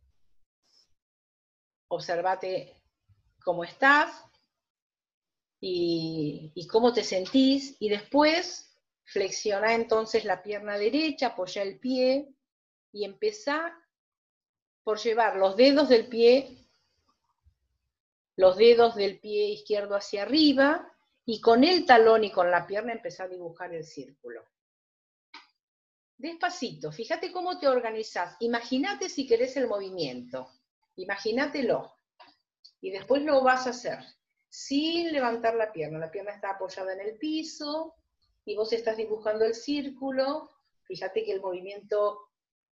observate 1.89 2.81
cómo 3.43 3.65
estás 3.65 4.25
y, 5.61 6.53
y 6.55 6.67
cómo 6.69 6.93
te 6.93 7.03
sentís 7.03 7.77
y 7.81 7.89
después 7.89 8.68
Flexiona 9.11 9.75
entonces 9.75 10.27
la 10.27 10.43
pierna 10.43 10.77
derecha, 10.77 11.29
apoya 11.29 11.63
el 11.63 11.79
pie 11.79 12.29
y 12.93 13.05
empezá 13.05 13.75
por 14.83 14.99
llevar 14.99 15.37
los 15.37 15.57
dedos 15.57 15.89
del 15.89 16.09
pie, 16.09 16.69
los 18.37 18.59
dedos 18.59 18.95
del 18.97 19.19
pie 19.19 19.49
izquierdo 19.49 19.97
hacia 19.97 20.25
arriba 20.25 20.93
y 21.25 21.41
con 21.41 21.65
el 21.65 21.87
talón 21.87 22.25
y 22.25 22.31
con 22.31 22.51
la 22.51 22.67
pierna 22.67 22.93
empezá 22.93 23.25
a 23.25 23.29
dibujar 23.29 23.73
el 23.75 23.85
círculo. 23.85 24.45
Despacito, 26.19 26.93
fíjate 26.93 27.33
cómo 27.33 27.59
te 27.59 27.67
organizás. 27.67 28.37
Imagínate 28.41 29.09
si 29.09 29.27
querés 29.27 29.57
el 29.57 29.69
movimiento. 29.69 30.51
Imagínatelo. 30.97 31.95
Y 32.83 32.91
después 32.91 33.23
lo 33.23 33.43
vas 33.43 33.67
a 33.67 33.71
hacer 33.71 34.01
sin 34.51 35.13
levantar 35.13 35.55
la 35.55 35.73
pierna. 35.73 35.99
La 35.99 36.11
pierna 36.11 36.33
está 36.33 36.51
apoyada 36.51 36.93
en 36.93 37.01
el 37.01 37.17
piso 37.17 37.98
y 38.49 38.57
vos 38.57 38.73
estás 38.73 38.97
dibujando 38.97 39.45
el 39.45 39.55
círculo. 39.55 40.49
Fíjate 40.85 41.23
que 41.23 41.33
el 41.33 41.43
movimiento 41.43 42.31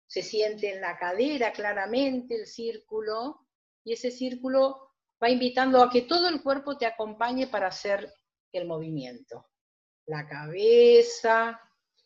se 0.07 0.21
siente 0.21 0.73
en 0.73 0.79
la 0.79 0.97
cadera 0.97 1.51
claramente, 1.51 2.35
el 2.35 2.47
círculo, 2.47 3.41
y 3.83 3.91
ese 3.91 4.09
círculo 4.09 4.93
va 5.21 5.29
invitando 5.29 5.83
a 5.83 5.89
que 5.89 6.03
todo 6.03 6.29
el 6.29 6.41
cuerpo 6.41 6.77
te 6.77 6.85
acompañe 6.85 7.47
para 7.47 7.67
hacer 7.67 8.09
el 8.53 8.65
movimiento. 8.65 9.47
La 10.05 10.25
cabeza, 10.29 11.59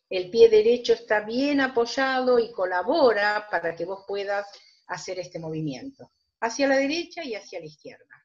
el 0.08 0.30
pie 0.30 0.48
derecho 0.48 0.94
está 0.94 1.20
bien 1.20 1.60
apoyado 1.60 2.40
y 2.40 2.50
colabora 2.50 3.46
para 3.48 3.76
que 3.76 3.84
vos 3.84 4.04
puedas 4.04 4.50
hacer 4.88 5.20
este 5.20 5.38
movimiento, 5.38 6.10
hacia 6.40 6.66
la 6.66 6.76
derecha 6.76 7.22
y 7.22 7.36
hacia 7.36 7.60
la 7.60 7.66
izquierda. 7.66 8.19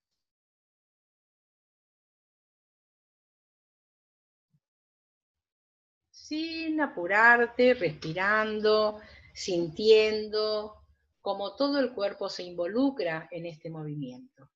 Sin 6.28 6.82
apurarte, 6.82 7.76
respirando, 7.76 9.00
sintiendo 9.32 10.82
cómo 11.22 11.56
todo 11.56 11.80
el 11.80 11.94
cuerpo 11.94 12.30
se 12.30 12.42
involucra 12.42 13.28
en 13.30 13.46
este 13.46 13.70
movimiento. 13.70 14.50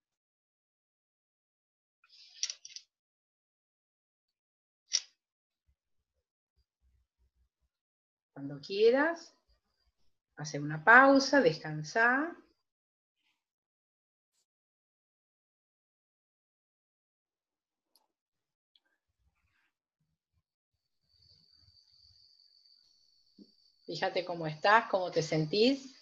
Cuando 8.33 8.59
quieras, 8.61 9.35
hace 10.37 10.59
una 10.59 10.83
pausa, 10.83 11.39
descansar. 11.39 12.35
Fíjate 23.89 24.23
cómo 24.23 24.45
estás, 24.45 24.87
cómo 24.87 25.09
te 25.09 25.23
sentís. 25.23 25.99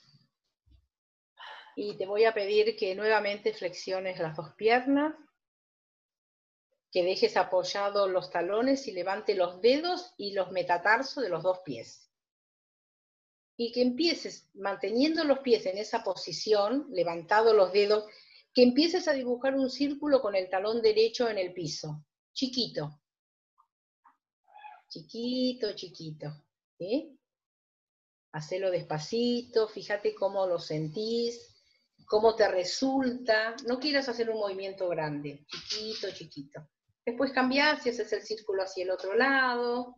Y 1.74 1.96
te 1.96 2.06
voy 2.06 2.26
a 2.26 2.34
pedir 2.34 2.76
que 2.76 2.94
nuevamente 2.94 3.54
flexiones 3.54 4.20
las 4.20 4.36
dos 4.36 4.54
piernas, 4.56 5.16
que 6.92 7.06
dejes 7.06 7.38
apoyados 7.38 8.10
los 8.10 8.30
talones 8.30 8.90
y 8.90 8.92
levante 8.92 9.36
los 9.36 9.62
dedos 9.62 10.14
y 10.18 10.34
los 10.34 10.52
metatarsos 10.52 11.24
de 11.24 11.30
los 11.30 11.44
dos 11.44 11.60
pies. 11.60 12.12
Y 13.56 13.72
que 13.72 13.84
empieces, 13.84 14.50
manteniendo 14.56 15.24
los 15.24 15.40
pies 15.40 15.66
en 15.66 15.78
esa 15.78 16.04
posición, 16.04 16.88
levantados 16.90 17.56
los 17.56 17.72
dedos, 17.72 18.04
que 18.54 18.64
empieces 18.64 19.08
a 19.08 19.14
dibujar 19.14 19.56
un 19.56 19.70
círculo 19.70 20.20
con 20.22 20.36
el 20.36 20.50
talón 20.50 20.82
derecho 20.82 21.30
en 21.30 21.38
el 21.38 21.54
piso, 21.54 22.04
chiquito. 22.34 23.00
Chiquito, 24.90 25.74
chiquito. 25.74 26.44
¿sí? 26.78 27.17
Hacelo 28.38 28.70
despacito, 28.70 29.68
fíjate 29.68 30.14
cómo 30.14 30.46
lo 30.46 30.60
sentís, 30.60 31.56
cómo 32.06 32.36
te 32.36 32.48
resulta. 32.48 33.56
No 33.68 33.80
quieras 33.80 34.08
hacer 34.10 34.30
un 34.30 34.38
movimiento 34.38 34.88
grande, 34.90 35.46
chiquito, 35.48 36.12
chiquito. 36.12 36.70
Después 37.06 37.32
cambiás 37.32 37.86
y 37.86 37.90
haces 37.90 38.14
el 38.14 38.22
círculo 38.22 38.64
hacia 38.64 38.84
el 38.84 38.92
otro 38.92 39.16
lado. 39.16 39.96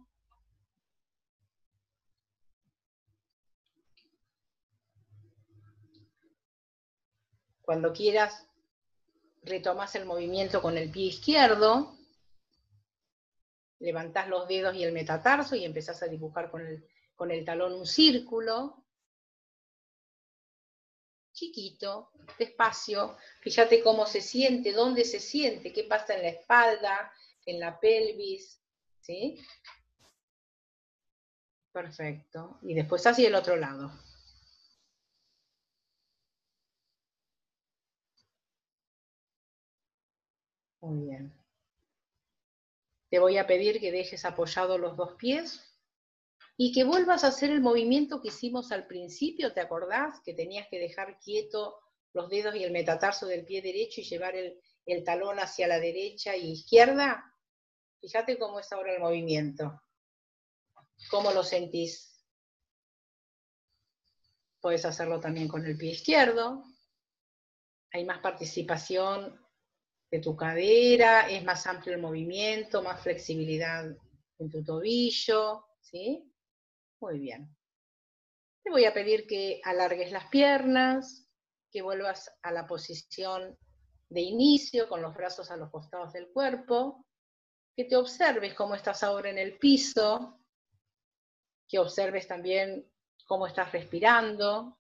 Cuando 7.62 7.94
quieras, 7.94 8.48
retomas 9.44 9.94
el 9.96 10.06
movimiento 10.06 10.62
con 10.62 10.78
el 10.78 10.90
pie 10.90 11.06
izquierdo, 11.06 11.96
levantás 13.80 14.28
los 14.28 14.48
dedos 14.48 14.76
y 14.76 14.84
el 14.84 14.92
metatarso 14.92 15.56
y 15.56 15.66
empezás 15.66 16.02
a 16.02 16.08
dibujar 16.08 16.50
con 16.50 16.66
el 16.66 16.88
con 17.20 17.32
el 17.32 17.44
talón 17.44 17.74
un 17.74 17.86
círculo, 17.86 18.86
chiquito, 21.34 22.12
despacio, 22.38 23.18
fíjate 23.42 23.84
cómo 23.84 24.06
se 24.06 24.22
siente, 24.22 24.72
dónde 24.72 25.04
se 25.04 25.20
siente, 25.20 25.74
qué 25.74 25.84
pasa 25.84 26.16
en 26.16 26.22
la 26.22 26.30
espalda, 26.30 27.14
en 27.46 27.60
la 27.60 27.78
pelvis, 27.78 28.62
¿sí? 29.02 29.38
Perfecto. 31.74 32.58
Y 32.62 32.74
después 32.74 33.06
hacia 33.06 33.28
el 33.28 33.36
otro 33.36 33.58
lado. 33.58 33.92
Muy 40.80 41.06
bien. 41.06 41.34
Te 43.10 43.20
voy 43.20 43.38
a 43.38 43.46
pedir 43.46 43.82
que 43.82 43.92
dejes 43.92 44.24
apoyados 44.24 44.80
los 44.80 44.96
dos 44.96 45.16
pies 45.16 45.69
y 46.62 46.74
que 46.74 46.84
vuelvas 46.84 47.24
a 47.24 47.28
hacer 47.28 47.52
el 47.52 47.62
movimiento 47.62 48.22
que 48.22 48.28
hicimos 48.28 48.74
al 48.74 48.86
principio, 48.86 49.54
¿te 49.54 49.62
acordás? 49.62 50.20
Que 50.26 50.34
tenías 50.34 50.68
que 50.68 50.78
dejar 50.78 51.18
quieto 51.18 51.80
los 52.12 52.30
dedos 52.30 52.54
y 52.54 52.66
el 52.66 52.74
metatarso 52.74 53.28
del 53.28 53.46
pie 53.46 53.62
derecho 53.62 54.02
y 54.02 54.04
llevar 54.04 54.36
el, 54.36 54.60
el 54.86 55.06
talón 55.06 55.40
hacia 55.40 55.70
la 55.70 55.80
derecha 55.80 56.36
y 56.36 56.52
izquierda. 56.52 57.34
Fíjate 58.02 58.38
cómo 58.38 58.60
es 58.60 58.70
ahora 58.74 58.94
el 58.94 59.00
movimiento. 59.00 59.82
¿Cómo 61.10 61.32
lo 61.32 61.46
sentís? 61.46 62.26
Puedes 64.60 64.84
hacerlo 64.84 65.22
también 65.22 65.48
con 65.48 65.66
el 65.66 65.78
pie 65.78 65.92
izquierdo. 65.92 66.66
Hay 67.94 68.04
más 68.04 68.20
participación 68.20 69.40
de 70.12 70.20
tu 70.20 70.36
cadera, 70.36 71.30
es 71.30 71.42
más 71.42 71.66
amplio 71.68 71.96
el 71.96 72.02
movimiento, 72.02 72.84
más 72.84 73.02
flexibilidad 73.02 73.86
en 74.40 74.50
tu 74.50 74.62
tobillo, 74.62 75.66
¿sí? 75.80 76.29
Muy 77.02 77.20
bien. 77.20 77.56
Te 78.64 78.70
voy 78.70 78.86
a 78.86 78.94
pedir 78.94 79.26
que 79.26 79.62
alargues 79.64 80.12
las 80.12 80.28
piernas, 80.28 81.28
que 81.72 81.82
vuelvas 81.82 82.32
a 82.42 82.52
la 82.52 82.68
posición 82.68 83.58
de 84.10 84.22
inicio 84.22 84.90
con 84.90 85.02
los 85.02 85.16
brazos 85.16 85.52
a 85.52 85.58
los 85.58 85.70
costados 85.70 86.14
del 86.14 86.30
cuerpo, 86.32 87.06
que 87.76 87.86
te 87.86 87.96
observes 87.96 88.54
cómo 88.54 88.76
estás 88.76 89.04
ahora 89.04 89.30
en 89.30 89.38
el 89.38 89.58
piso, 89.58 90.40
que 91.68 91.80
observes 91.80 92.28
también 92.28 92.92
cómo 93.26 93.48
estás 93.48 93.72
respirando, 93.72 94.80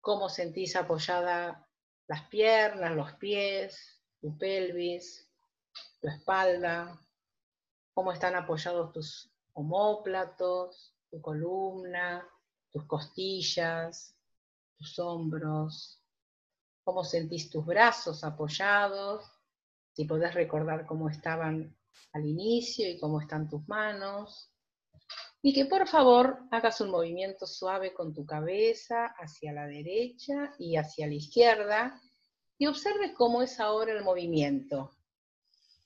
cómo 0.00 0.28
sentís 0.28 0.76
apoyada 0.76 1.66
las 2.08 2.28
piernas, 2.28 2.96
los 2.96 3.12
pies, 3.14 4.02
tu 4.20 4.36
pelvis, 4.36 5.30
tu 6.00 6.08
espalda, 6.08 7.00
cómo 7.94 8.12
están 8.12 8.34
apoyados 8.34 8.92
tus 8.92 9.29
homóplatos, 9.54 10.94
tu 11.10 11.20
columna, 11.20 12.26
tus 12.70 12.84
costillas, 12.84 14.16
tus 14.76 14.98
hombros, 14.98 16.02
cómo 16.82 17.04
sentís 17.04 17.50
tus 17.50 17.64
brazos 17.66 18.24
apoyados, 18.24 19.30
si 19.92 20.04
podés 20.04 20.34
recordar 20.34 20.86
cómo 20.86 21.08
estaban 21.08 21.76
al 22.12 22.26
inicio 22.26 22.88
y 22.88 22.98
cómo 22.98 23.20
están 23.20 23.48
tus 23.48 23.66
manos. 23.68 24.50
Y 25.42 25.54
que 25.54 25.66
por 25.66 25.88
favor 25.88 26.40
hagas 26.50 26.80
un 26.80 26.90
movimiento 26.90 27.46
suave 27.46 27.94
con 27.94 28.12
tu 28.12 28.26
cabeza 28.26 29.06
hacia 29.18 29.52
la 29.52 29.66
derecha 29.66 30.54
y 30.58 30.76
hacia 30.76 31.06
la 31.06 31.14
izquierda 31.14 32.00
y 32.58 32.66
observes 32.66 33.12
cómo 33.16 33.42
es 33.42 33.58
ahora 33.58 33.92
el 33.92 34.04
movimiento. 34.04 34.90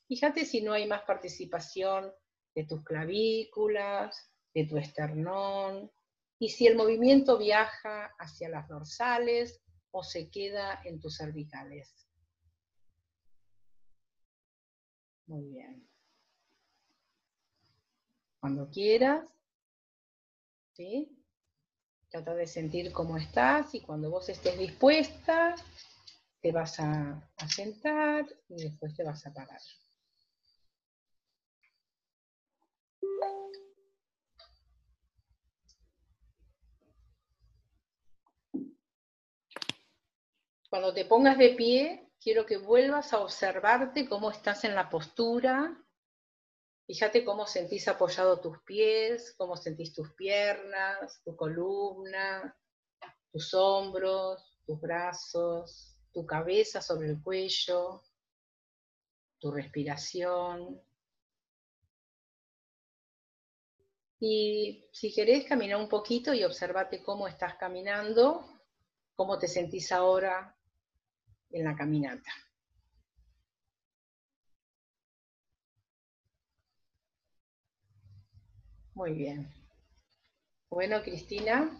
Fíjate 0.09 0.45
si 0.45 0.61
no 0.61 0.73
hay 0.73 0.87
más 0.87 1.03
participación 1.03 2.13
de 2.55 2.65
tus 2.65 2.85
clavículas, 2.85 4.31
de 4.55 4.67
tu 4.67 4.79
esternón, 4.79 5.91
y 6.39 6.49
si 6.51 6.67
el 6.67 6.77
movimiento 6.77 7.39
viaja 7.39 8.15
hacia 8.19 8.49
las 8.49 8.69
dorsales 8.69 9.63
o 9.91 10.03
se 10.03 10.31
queda 10.31 10.81
en 10.85 11.01
tus 11.01 11.17
cervicales. 11.17 12.09
Muy 15.27 15.45
bien. 15.49 15.89
Cuando 18.41 18.69
quieras, 18.69 19.25
¿sí? 20.75 21.17
Trata 22.11 22.35
de 22.35 22.47
sentir 22.47 22.93
cómo 22.93 23.17
estás 23.17 23.75
y 23.75 23.81
cuando 23.81 24.11
vos 24.11 24.29
estés 24.29 24.59
dispuesta, 24.59 25.55
te 26.43 26.53
vas 26.53 26.79
a, 26.79 27.31
a 27.37 27.49
sentar 27.49 28.27
y 28.49 28.65
después 28.65 28.95
te 28.95 29.03
vas 29.03 29.27
a 29.27 29.33
parar. 29.33 29.61
Cuando 40.75 40.93
te 40.93 41.05
pongas 41.05 41.39
de 41.39 41.51
pie, 41.51 42.11
quiero 42.21 42.45
que 42.47 42.57
vuelvas 42.57 43.13
a 43.13 43.21
observarte 43.21 44.09
cómo 44.09 44.31
estás 44.31 44.65
en 44.65 44.75
la 44.75 44.91
postura. 44.91 45.81
Fíjate 46.87 47.25
cómo 47.25 47.47
sentís 47.47 47.87
apoyado 47.87 48.41
tus 48.41 48.61
pies, 48.63 49.35
cómo 49.39 49.57
sentís 49.57 49.95
tus 49.95 50.13
piernas, 50.15 51.23
tu 51.25 51.37
columna, 51.37 52.59
tus 53.31 53.55
hombros, 53.55 54.59
tus 54.67 54.81
brazos, 54.81 55.97
tu 56.13 56.27
cabeza 56.27 56.83
sobre 56.83 57.09
el 57.11 57.23
cuello, 57.23 58.03
tu 59.39 59.51
respiración. 59.51 60.83
Y 64.27 64.89
si 64.91 65.13
querés, 65.13 65.45
caminar 65.45 65.79
un 65.79 65.87
poquito 65.87 66.33
y 66.33 66.45
observate 66.45 67.03
cómo 67.03 67.29
estás 67.29 67.57
caminando, 67.57 68.43
cómo 69.15 69.39
te 69.39 69.47
sentís 69.47 69.93
ahora 69.93 70.57
en 71.51 71.65
la 71.65 71.77
caminata. 71.77 72.31
Muy 78.95 79.13
bien. 79.13 79.47
Bueno, 80.71 81.03
Cristina. 81.03 81.79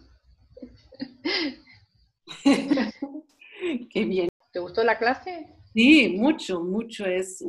Qué 3.91 4.05
bien. 4.05 4.29
¿Te 4.53 4.59
gustó 4.59 4.85
la 4.85 4.99
clase? 4.99 5.49
Sí, 5.73 6.11
mucho, 6.11 6.61
mucho. 6.61 7.07
Es 7.07 7.41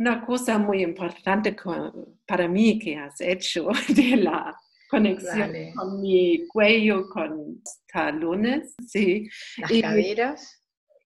una 0.00 0.24
cosa 0.24 0.58
muy 0.58 0.82
importante 0.82 1.54
para 2.26 2.48
mí 2.48 2.78
que 2.78 2.96
has 2.96 3.20
hecho 3.20 3.68
de 3.88 4.16
la 4.16 4.58
conexión 4.88 5.52
con 5.76 6.00
mi 6.00 6.46
cuello, 6.48 7.06
con 7.10 7.62
talones, 7.86 8.74
sí. 8.88 9.28
Las 9.58 9.70
caderas. 9.82 10.56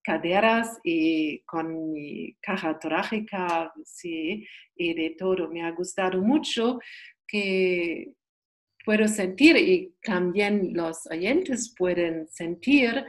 Caderas 0.04 0.78
y 0.84 1.40
con 1.40 1.92
mi 1.92 2.36
caja 2.40 2.78
torácica, 2.78 3.72
sí, 3.84 4.46
y 4.76 4.94
de 4.94 5.16
todo. 5.18 5.48
Me 5.48 5.64
ha 5.64 5.72
gustado 5.72 6.20
mucho 6.20 6.78
que 7.26 8.12
puedo 8.84 9.08
sentir 9.08 9.56
y 9.56 9.94
también 10.02 10.70
los 10.74 11.06
oyentes 11.10 11.74
pueden 11.76 12.28
sentir 12.28 13.06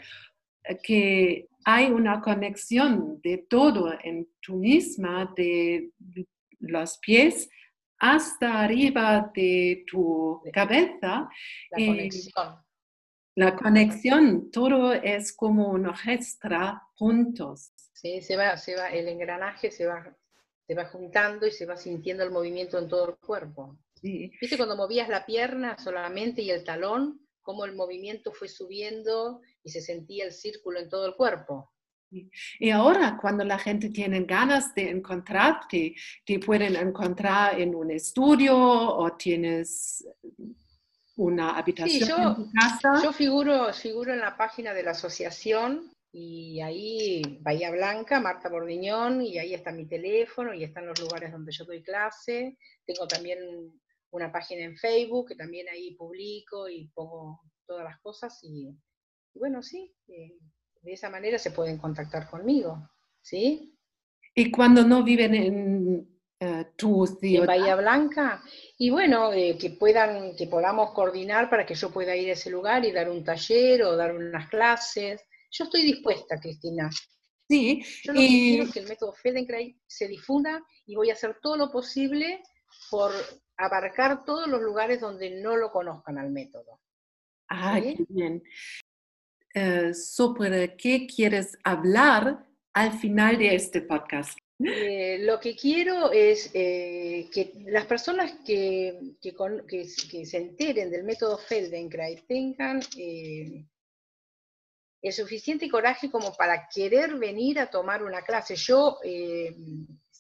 que 0.84 1.48
hay 1.66 1.88
una 1.88 2.22
conexión 2.22 3.20
de 3.22 3.40
todo 3.50 3.92
en 4.04 4.30
tu 4.40 4.58
misma, 4.58 5.34
de 5.36 5.92
los 6.60 7.00
pies 7.00 7.50
hasta 7.98 8.62
arriba 8.62 9.32
de 9.34 9.84
tu 9.88 10.42
cabeza. 10.54 11.28
La 11.72 11.86
conexión. 11.88 12.66
La 13.38 13.56
conexión, 13.56 14.52
todo 14.52 14.94
es 14.94 15.34
como 15.34 15.70
una 15.70 15.96
gestra 15.98 16.84
juntos. 16.94 17.72
Sí, 17.94 18.22
se 18.22 18.38
va, 18.38 18.56
se 18.58 18.76
va, 18.76 18.90
el 18.90 19.08
engranaje 19.08 19.72
se 19.72 19.88
va, 19.88 20.16
se 20.68 20.76
va 20.76 20.86
juntando 20.86 21.48
y 21.48 21.52
se 21.52 21.66
va 21.66 21.76
sintiendo 21.76 22.24
el 22.24 22.32
movimiento 22.32 22.78
en 22.78 22.88
todo 22.88 23.10
el 23.10 23.16
cuerpo. 23.16 23.78
Sí. 23.96 24.32
¿Viste 24.40 24.56
cuando 24.56 24.78
movías 24.78 25.10
la 25.10 25.26
pierna 25.26 25.78
solamente 25.80 26.44
y 26.44 26.52
el 26.52 26.64
talón, 26.64 27.25
cómo 27.46 27.64
el 27.64 27.76
movimiento 27.76 28.34
fue 28.34 28.50
subiendo 28.50 29.40
y 29.64 29.70
se 29.70 29.80
sentía 29.80 30.26
el 30.26 30.34
círculo 30.34 30.80
en 30.80 30.90
todo 30.90 31.06
el 31.06 31.16
cuerpo? 31.16 31.72
Y 32.60 32.70
ahora, 32.70 33.18
cuando 33.22 33.44
la 33.44 33.60
gente 33.60 33.90
tiene 33.90 34.24
ganas 34.24 34.74
de 34.74 34.90
encontrarte, 34.90 35.96
te 36.26 36.40
pueden 36.40 36.76
encontrar 36.76 37.60
en 37.60 37.76
un 37.76 37.92
estudio 37.92 38.58
o 38.58 39.12
tienes 39.16 40.06
una 41.18 41.58
habitación 41.58 42.10
yo, 42.10 42.18
en 42.18 42.36
tu 42.36 42.52
casa. 42.52 43.04
Yo 43.04 43.12
figuro, 43.12 43.74
figuro 43.74 44.14
en 44.14 44.20
la 44.20 44.36
página 44.38 44.74
de 44.74 44.84
la 44.84 44.92
asociación 44.92 45.92
y 46.12 46.62
ahí 46.62 47.22
Bahía 47.42 47.72
Blanca, 47.72 48.22
Marta 48.22 48.50
Bordiñón, 48.50 49.22
y 49.22 49.38
ahí 49.38 49.54
está 49.54 49.72
mi 49.72 49.86
teléfono 49.86 50.54
y 50.54 50.64
están 50.64 50.86
los 50.86 51.00
lugares 51.00 51.32
donde 51.32 51.52
yo 51.52 51.66
doy 51.66 51.84
clase. 51.84 52.58
Tengo 52.86 53.08
también 53.08 53.40
una 54.16 54.32
página 54.32 54.64
en 54.64 54.78
Facebook 54.78 55.30
que 55.30 55.36
también 55.36 55.68
ahí 55.70 55.96
publico 55.96 56.70
y 56.70 56.88
pongo 56.94 57.42
todas 57.66 57.84
las 57.84 58.00
cosas 58.00 58.40
y, 58.44 58.74
bueno, 59.34 59.62
sí. 59.62 59.94
Eh, 60.08 60.38
de 60.82 60.94
esa 60.94 61.10
manera 61.10 61.38
se 61.40 61.52
pueden 61.52 61.78
contactar 61.78 62.30
conmigo, 62.30 62.90
¿sí? 63.22 63.76
¿Y 64.36 64.52
cuando 64.52 64.84
no 64.84 65.04
viven 65.04 65.34
en 65.34 66.20
uh, 66.42 66.64
tu 66.76 67.08
ciudad? 67.08 67.42
En 67.42 67.48
Bahía 67.48 67.76
Blanca. 67.76 68.44
Y 68.78 68.92
bueno, 68.92 69.34
eh, 69.34 69.58
que 69.58 69.72
puedan, 69.72 70.36
que 70.36 70.46
podamos 70.46 70.92
coordinar 70.92 71.50
para 71.50 71.66
que 71.66 71.74
yo 71.74 71.90
pueda 71.90 72.16
ir 72.16 72.30
a 72.30 72.34
ese 72.34 72.52
lugar 72.52 72.86
y 72.86 72.92
dar 72.92 73.10
un 73.10 73.24
taller 73.24 73.82
o 73.82 73.96
dar 73.96 74.16
unas 74.16 74.48
clases. 74.48 75.24
Yo 75.50 75.64
estoy 75.64 75.82
dispuesta, 75.82 76.40
Cristina. 76.40 76.90
Sí. 77.50 77.84
Yo 78.04 78.14
lo 78.14 78.20
que 78.20 78.28
quiero 78.28 78.64
es 78.66 78.72
que 78.74 78.80
el 78.80 78.88
método 78.88 79.14
Feldenkrais 79.14 79.76
se 79.88 80.08
difunda 80.08 80.64
y 80.86 80.96
voy 80.96 81.10
a 81.10 81.14
hacer 81.14 81.38
todo 81.42 81.58
lo 81.58 81.72
posible 81.72 82.44
por 82.92 83.12
abarcar 83.58 84.26
todos 84.26 84.48
los 84.48 84.62
lugares 84.62 85.02
donde 85.02 85.42
no 85.42 85.56
lo 85.56 85.72
conozcan 85.72 86.18
al 86.18 86.32
método. 86.32 86.80
Ah, 87.50 87.80
qué 87.82 88.06
bien. 88.10 88.44
Sobre 89.94 90.76
qué 90.76 91.08
quieres 91.08 91.58
hablar 91.64 92.46
al 92.74 92.92
final 93.00 93.38
de 93.38 93.56
este 93.56 93.82
podcast. 93.82 94.38
Eh, 94.64 95.20
lo 95.20 95.40
que 95.40 95.56
quiero 95.56 96.12
es 96.12 96.50
eh, 96.54 97.30
que 97.34 97.52
las 97.68 97.86
personas 97.86 98.38
que, 98.46 99.16
que, 99.22 100.26
se 100.26 100.38
enteren 100.38 100.90
del 100.90 101.04
método 101.04 101.38
Feldenkrais 101.38 102.26
tengan 102.26 102.80
el 105.02 105.14
suficiente 105.14 105.70
coraje 105.70 106.10
como 106.10 106.34
para 106.34 106.68
querer 106.74 107.16
venir 107.16 107.60
a 107.60 107.70
tomar 107.70 108.02
una 108.02 108.22
clase. 108.22 108.56
Yo 108.56 108.98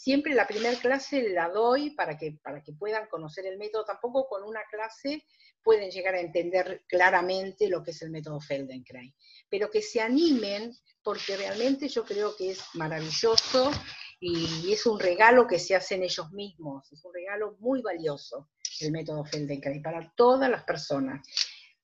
siempre 0.06 0.36
la 0.36 0.46
primera 0.46 0.78
clase 0.78 1.30
la 1.30 1.50
doy 1.50 1.90
para 1.96 2.16
que, 2.16 2.38
para 2.44 2.62
que 2.62 2.74
puedan 2.74 3.08
conocer 3.08 3.48
el 3.48 3.58
método. 3.58 3.86
Tampoco 3.86 4.28
con 4.28 4.44
una 4.44 4.62
clase 4.70 5.26
pueden 5.64 5.90
llegar 5.90 6.14
a 6.14 6.20
entender 6.20 6.84
claramente 6.88 7.68
lo 7.70 7.82
que 7.82 7.90
es 7.90 8.04
el 8.04 8.12
método 8.12 8.40
Feldenkrais, 8.40 9.16
pero 9.50 9.72
que 9.72 9.82
se 9.82 10.02
animen 10.02 10.72
porque 11.02 11.36
realmente 11.36 11.88
yo 11.88 12.06
creo 12.06 12.36
que 12.36 12.52
es 12.52 12.62
maravilloso 12.76 13.72
y 14.20 14.72
es 14.72 14.86
un 14.86 15.00
regalo 15.00 15.48
que 15.48 15.58
se 15.58 15.74
hacen 15.74 16.04
ellos 16.04 16.32
mismos, 16.34 16.92
es 16.92 17.04
un 17.04 17.12
regalo 17.12 17.58
muy 17.58 17.82
valioso 17.82 18.52
el 18.82 18.92
método 18.92 19.26
Feldenkrais 19.26 19.82
para 19.82 20.14
todas 20.16 20.52
las 20.52 20.66
personas 20.66 21.26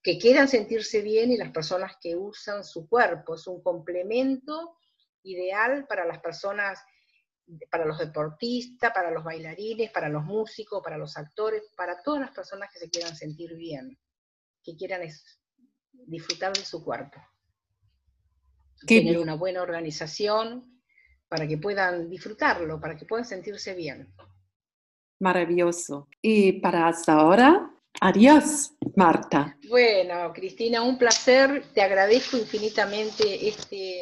que 0.03 0.19
quieran 0.19 0.47
sentirse 0.47 1.01
bien 1.01 1.31
y 1.31 1.37
las 1.37 1.51
personas 1.51 1.93
que 1.99 2.15
usan 2.15 2.63
su 2.63 2.87
cuerpo, 2.87 3.33
es 3.33 3.47
un 3.47 3.63
complemento 3.63 4.77
ideal 5.23 5.87
para 5.87 6.05
las 6.05 6.19
personas 6.19 6.83
para 7.69 7.85
los 7.85 7.97
deportistas, 7.97 8.91
para 8.93 9.11
los 9.11 9.23
bailarines, 9.23 9.91
para 9.91 10.09
los 10.09 10.23
músicos, 10.23 10.81
para 10.83 10.97
los 10.97 11.17
actores, 11.17 11.63
para 11.75 12.01
todas 12.01 12.21
las 12.21 12.31
personas 12.31 12.69
que 12.71 12.79
se 12.79 12.89
quieran 12.89 13.15
sentir 13.15 13.55
bien, 13.55 13.97
que 14.63 14.75
quieran 14.75 15.01
disfrutar 15.91 16.53
de 16.53 16.63
su 16.63 16.83
cuerpo. 16.83 17.19
Tener 18.85 19.19
una 19.19 19.35
buena 19.35 19.61
organización 19.61 20.81
para 21.27 21.47
que 21.47 21.57
puedan 21.57 22.09
disfrutarlo, 22.09 22.79
para 22.79 22.97
que 22.97 23.05
puedan 23.05 23.25
sentirse 23.25 23.73
bien. 23.73 24.13
Maravilloso. 25.19 26.07
Y 26.21 26.53
para 26.53 26.87
hasta 26.87 27.13
ahora, 27.13 27.71
adiós, 28.01 28.73
Marta. 28.95 29.55
Bueno, 29.69 30.33
Cristina, 30.33 30.81
un 30.81 30.97
placer. 30.97 31.71
Te 31.73 31.81
agradezco 31.81 32.37
infinitamente 32.37 33.47
este 33.47 34.01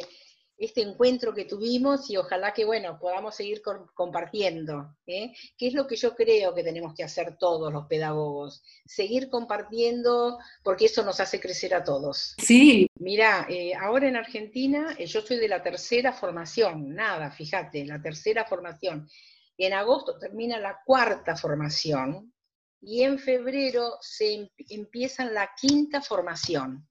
este 0.60 0.82
encuentro 0.82 1.32
que 1.32 1.46
tuvimos 1.46 2.10
y 2.10 2.18
ojalá 2.18 2.52
que, 2.52 2.66
bueno, 2.66 2.98
podamos 2.98 3.34
seguir 3.34 3.62
compartiendo, 3.94 4.94
¿eh? 5.06 5.32
que 5.56 5.68
es 5.68 5.74
lo 5.74 5.86
que 5.86 5.96
yo 5.96 6.14
creo 6.14 6.54
que 6.54 6.62
tenemos 6.62 6.94
que 6.94 7.02
hacer 7.02 7.38
todos 7.38 7.72
los 7.72 7.86
pedagogos, 7.86 8.62
seguir 8.84 9.30
compartiendo 9.30 10.38
porque 10.62 10.84
eso 10.84 11.02
nos 11.02 11.18
hace 11.18 11.40
crecer 11.40 11.74
a 11.74 11.82
todos. 11.82 12.34
Sí. 12.36 12.86
Mira, 12.96 13.46
eh, 13.48 13.72
ahora 13.74 14.06
en 14.08 14.16
Argentina 14.16 14.94
eh, 14.98 15.06
yo 15.06 15.22
soy 15.22 15.38
de 15.38 15.48
la 15.48 15.62
tercera 15.62 16.12
formación, 16.12 16.94
nada, 16.94 17.30
fíjate, 17.30 17.86
la 17.86 18.02
tercera 18.02 18.44
formación. 18.44 19.08
En 19.56 19.72
agosto 19.72 20.18
termina 20.18 20.58
la 20.58 20.78
cuarta 20.84 21.36
formación 21.36 22.34
y 22.82 23.02
en 23.02 23.18
febrero 23.18 23.96
se 24.02 24.34
em-, 24.34 24.48
empieza 24.68 25.24
la 25.24 25.52
quinta 25.58 26.02
formación. 26.02 26.86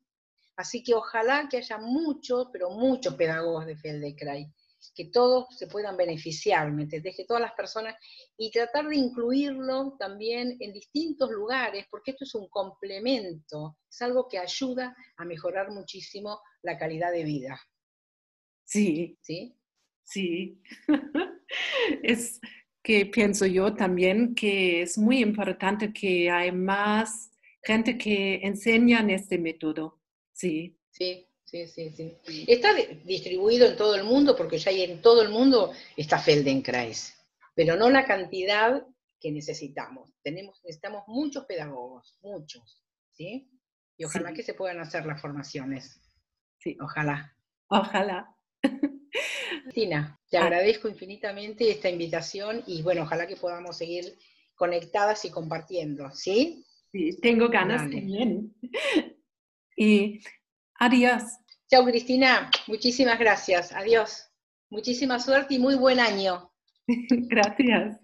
Así 0.59 0.83
que 0.83 0.93
ojalá 0.93 1.47
que 1.49 1.55
haya 1.55 1.77
muchos, 1.77 2.49
pero 2.51 2.69
muchos 2.69 3.15
pedagogos 3.15 3.65
de 3.65 3.77
Feldenkrais, 3.77 4.45
que 4.93 5.05
todos 5.05 5.57
se 5.57 5.67
puedan 5.67 5.95
beneficiar, 5.95 6.69
¿me 6.73 6.83
entendés? 6.83 7.15
Que 7.15 7.23
todas 7.23 7.41
las 7.41 7.53
personas, 7.53 7.95
y 8.37 8.51
tratar 8.51 8.89
de 8.89 8.97
incluirlo 8.97 9.95
también 9.97 10.57
en 10.59 10.73
distintos 10.73 11.31
lugares, 11.31 11.85
porque 11.89 12.11
esto 12.11 12.25
es 12.25 12.35
un 12.35 12.49
complemento, 12.49 13.77
es 13.89 14.01
algo 14.01 14.27
que 14.27 14.37
ayuda 14.37 14.93
a 15.15 15.23
mejorar 15.23 15.71
muchísimo 15.71 16.41
la 16.61 16.77
calidad 16.77 17.13
de 17.13 17.23
vida. 17.23 17.57
Sí. 18.65 19.17
¿Sí? 19.21 19.55
Sí. 20.03 20.61
es 22.03 22.41
que 22.83 23.05
pienso 23.05 23.45
yo 23.45 23.73
también 23.75 24.35
que 24.35 24.81
es 24.81 24.97
muy 24.97 25.19
importante 25.19 25.93
que 25.93 26.29
hay 26.29 26.51
más 26.51 27.31
gente 27.63 27.97
que 27.97 28.41
enseña 28.43 28.99
en 28.99 29.11
este 29.11 29.37
método. 29.37 29.98
Sí. 30.39 30.79
Sí, 30.89 31.27
sí, 31.43 31.67
sí, 31.67 31.91
sí. 32.23 32.45
Está 32.47 32.73
distribuido 33.03 33.67
en 33.67 33.75
todo 33.75 33.95
el 33.95 34.05
mundo 34.05 34.37
porque 34.37 34.57
ya 34.57 34.71
en 34.71 35.01
todo 35.01 35.21
el 35.21 35.29
mundo 35.29 35.73
está 35.97 36.17
Feldenkrais, 36.17 37.13
pero 37.53 37.75
no 37.75 37.89
la 37.89 38.05
cantidad 38.05 38.85
que 39.19 39.31
necesitamos. 39.31 40.13
Tenemos, 40.23 40.61
necesitamos 40.63 41.03
muchos 41.07 41.45
pedagogos, 41.45 42.17
muchos, 42.21 42.85
¿sí? 43.11 43.51
Y 43.97 44.05
ojalá 44.05 44.33
que 44.33 44.43
se 44.43 44.53
puedan 44.53 44.79
hacer 44.79 45.05
las 45.05 45.21
formaciones. 45.21 45.99
Sí. 46.57 46.77
Ojalá. 46.79 47.35
Ojalá. 47.67 48.33
Cristina, 49.63 50.17
te 50.29 50.37
ah. 50.37 50.43
agradezco 50.43 50.87
infinitamente 50.87 51.69
esta 51.69 51.89
invitación 51.89 52.63
y 52.65 52.81
bueno, 52.81 53.01
ojalá 53.01 53.27
que 53.27 53.35
podamos 53.35 53.77
seguir 53.77 54.17
conectadas 54.55 55.25
y 55.25 55.31
compartiendo, 55.31 56.09
¿sí? 56.11 56.65
Sí, 56.93 57.19
tengo 57.21 57.49
ganas 57.49 57.81
también. 57.81 58.55
Y 59.79 60.19
adiós. 60.75 61.23
Chao, 61.71 61.85
Cristina. 61.85 62.51
Muchísimas 62.67 63.17
gracias. 63.17 63.71
Adiós. 63.71 64.29
Muchísima 64.69 65.19
suerte 65.19 65.55
y 65.55 65.59
muy 65.59 65.75
buen 65.75 66.01
año. 66.01 66.51
Gracias. 67.09 67.97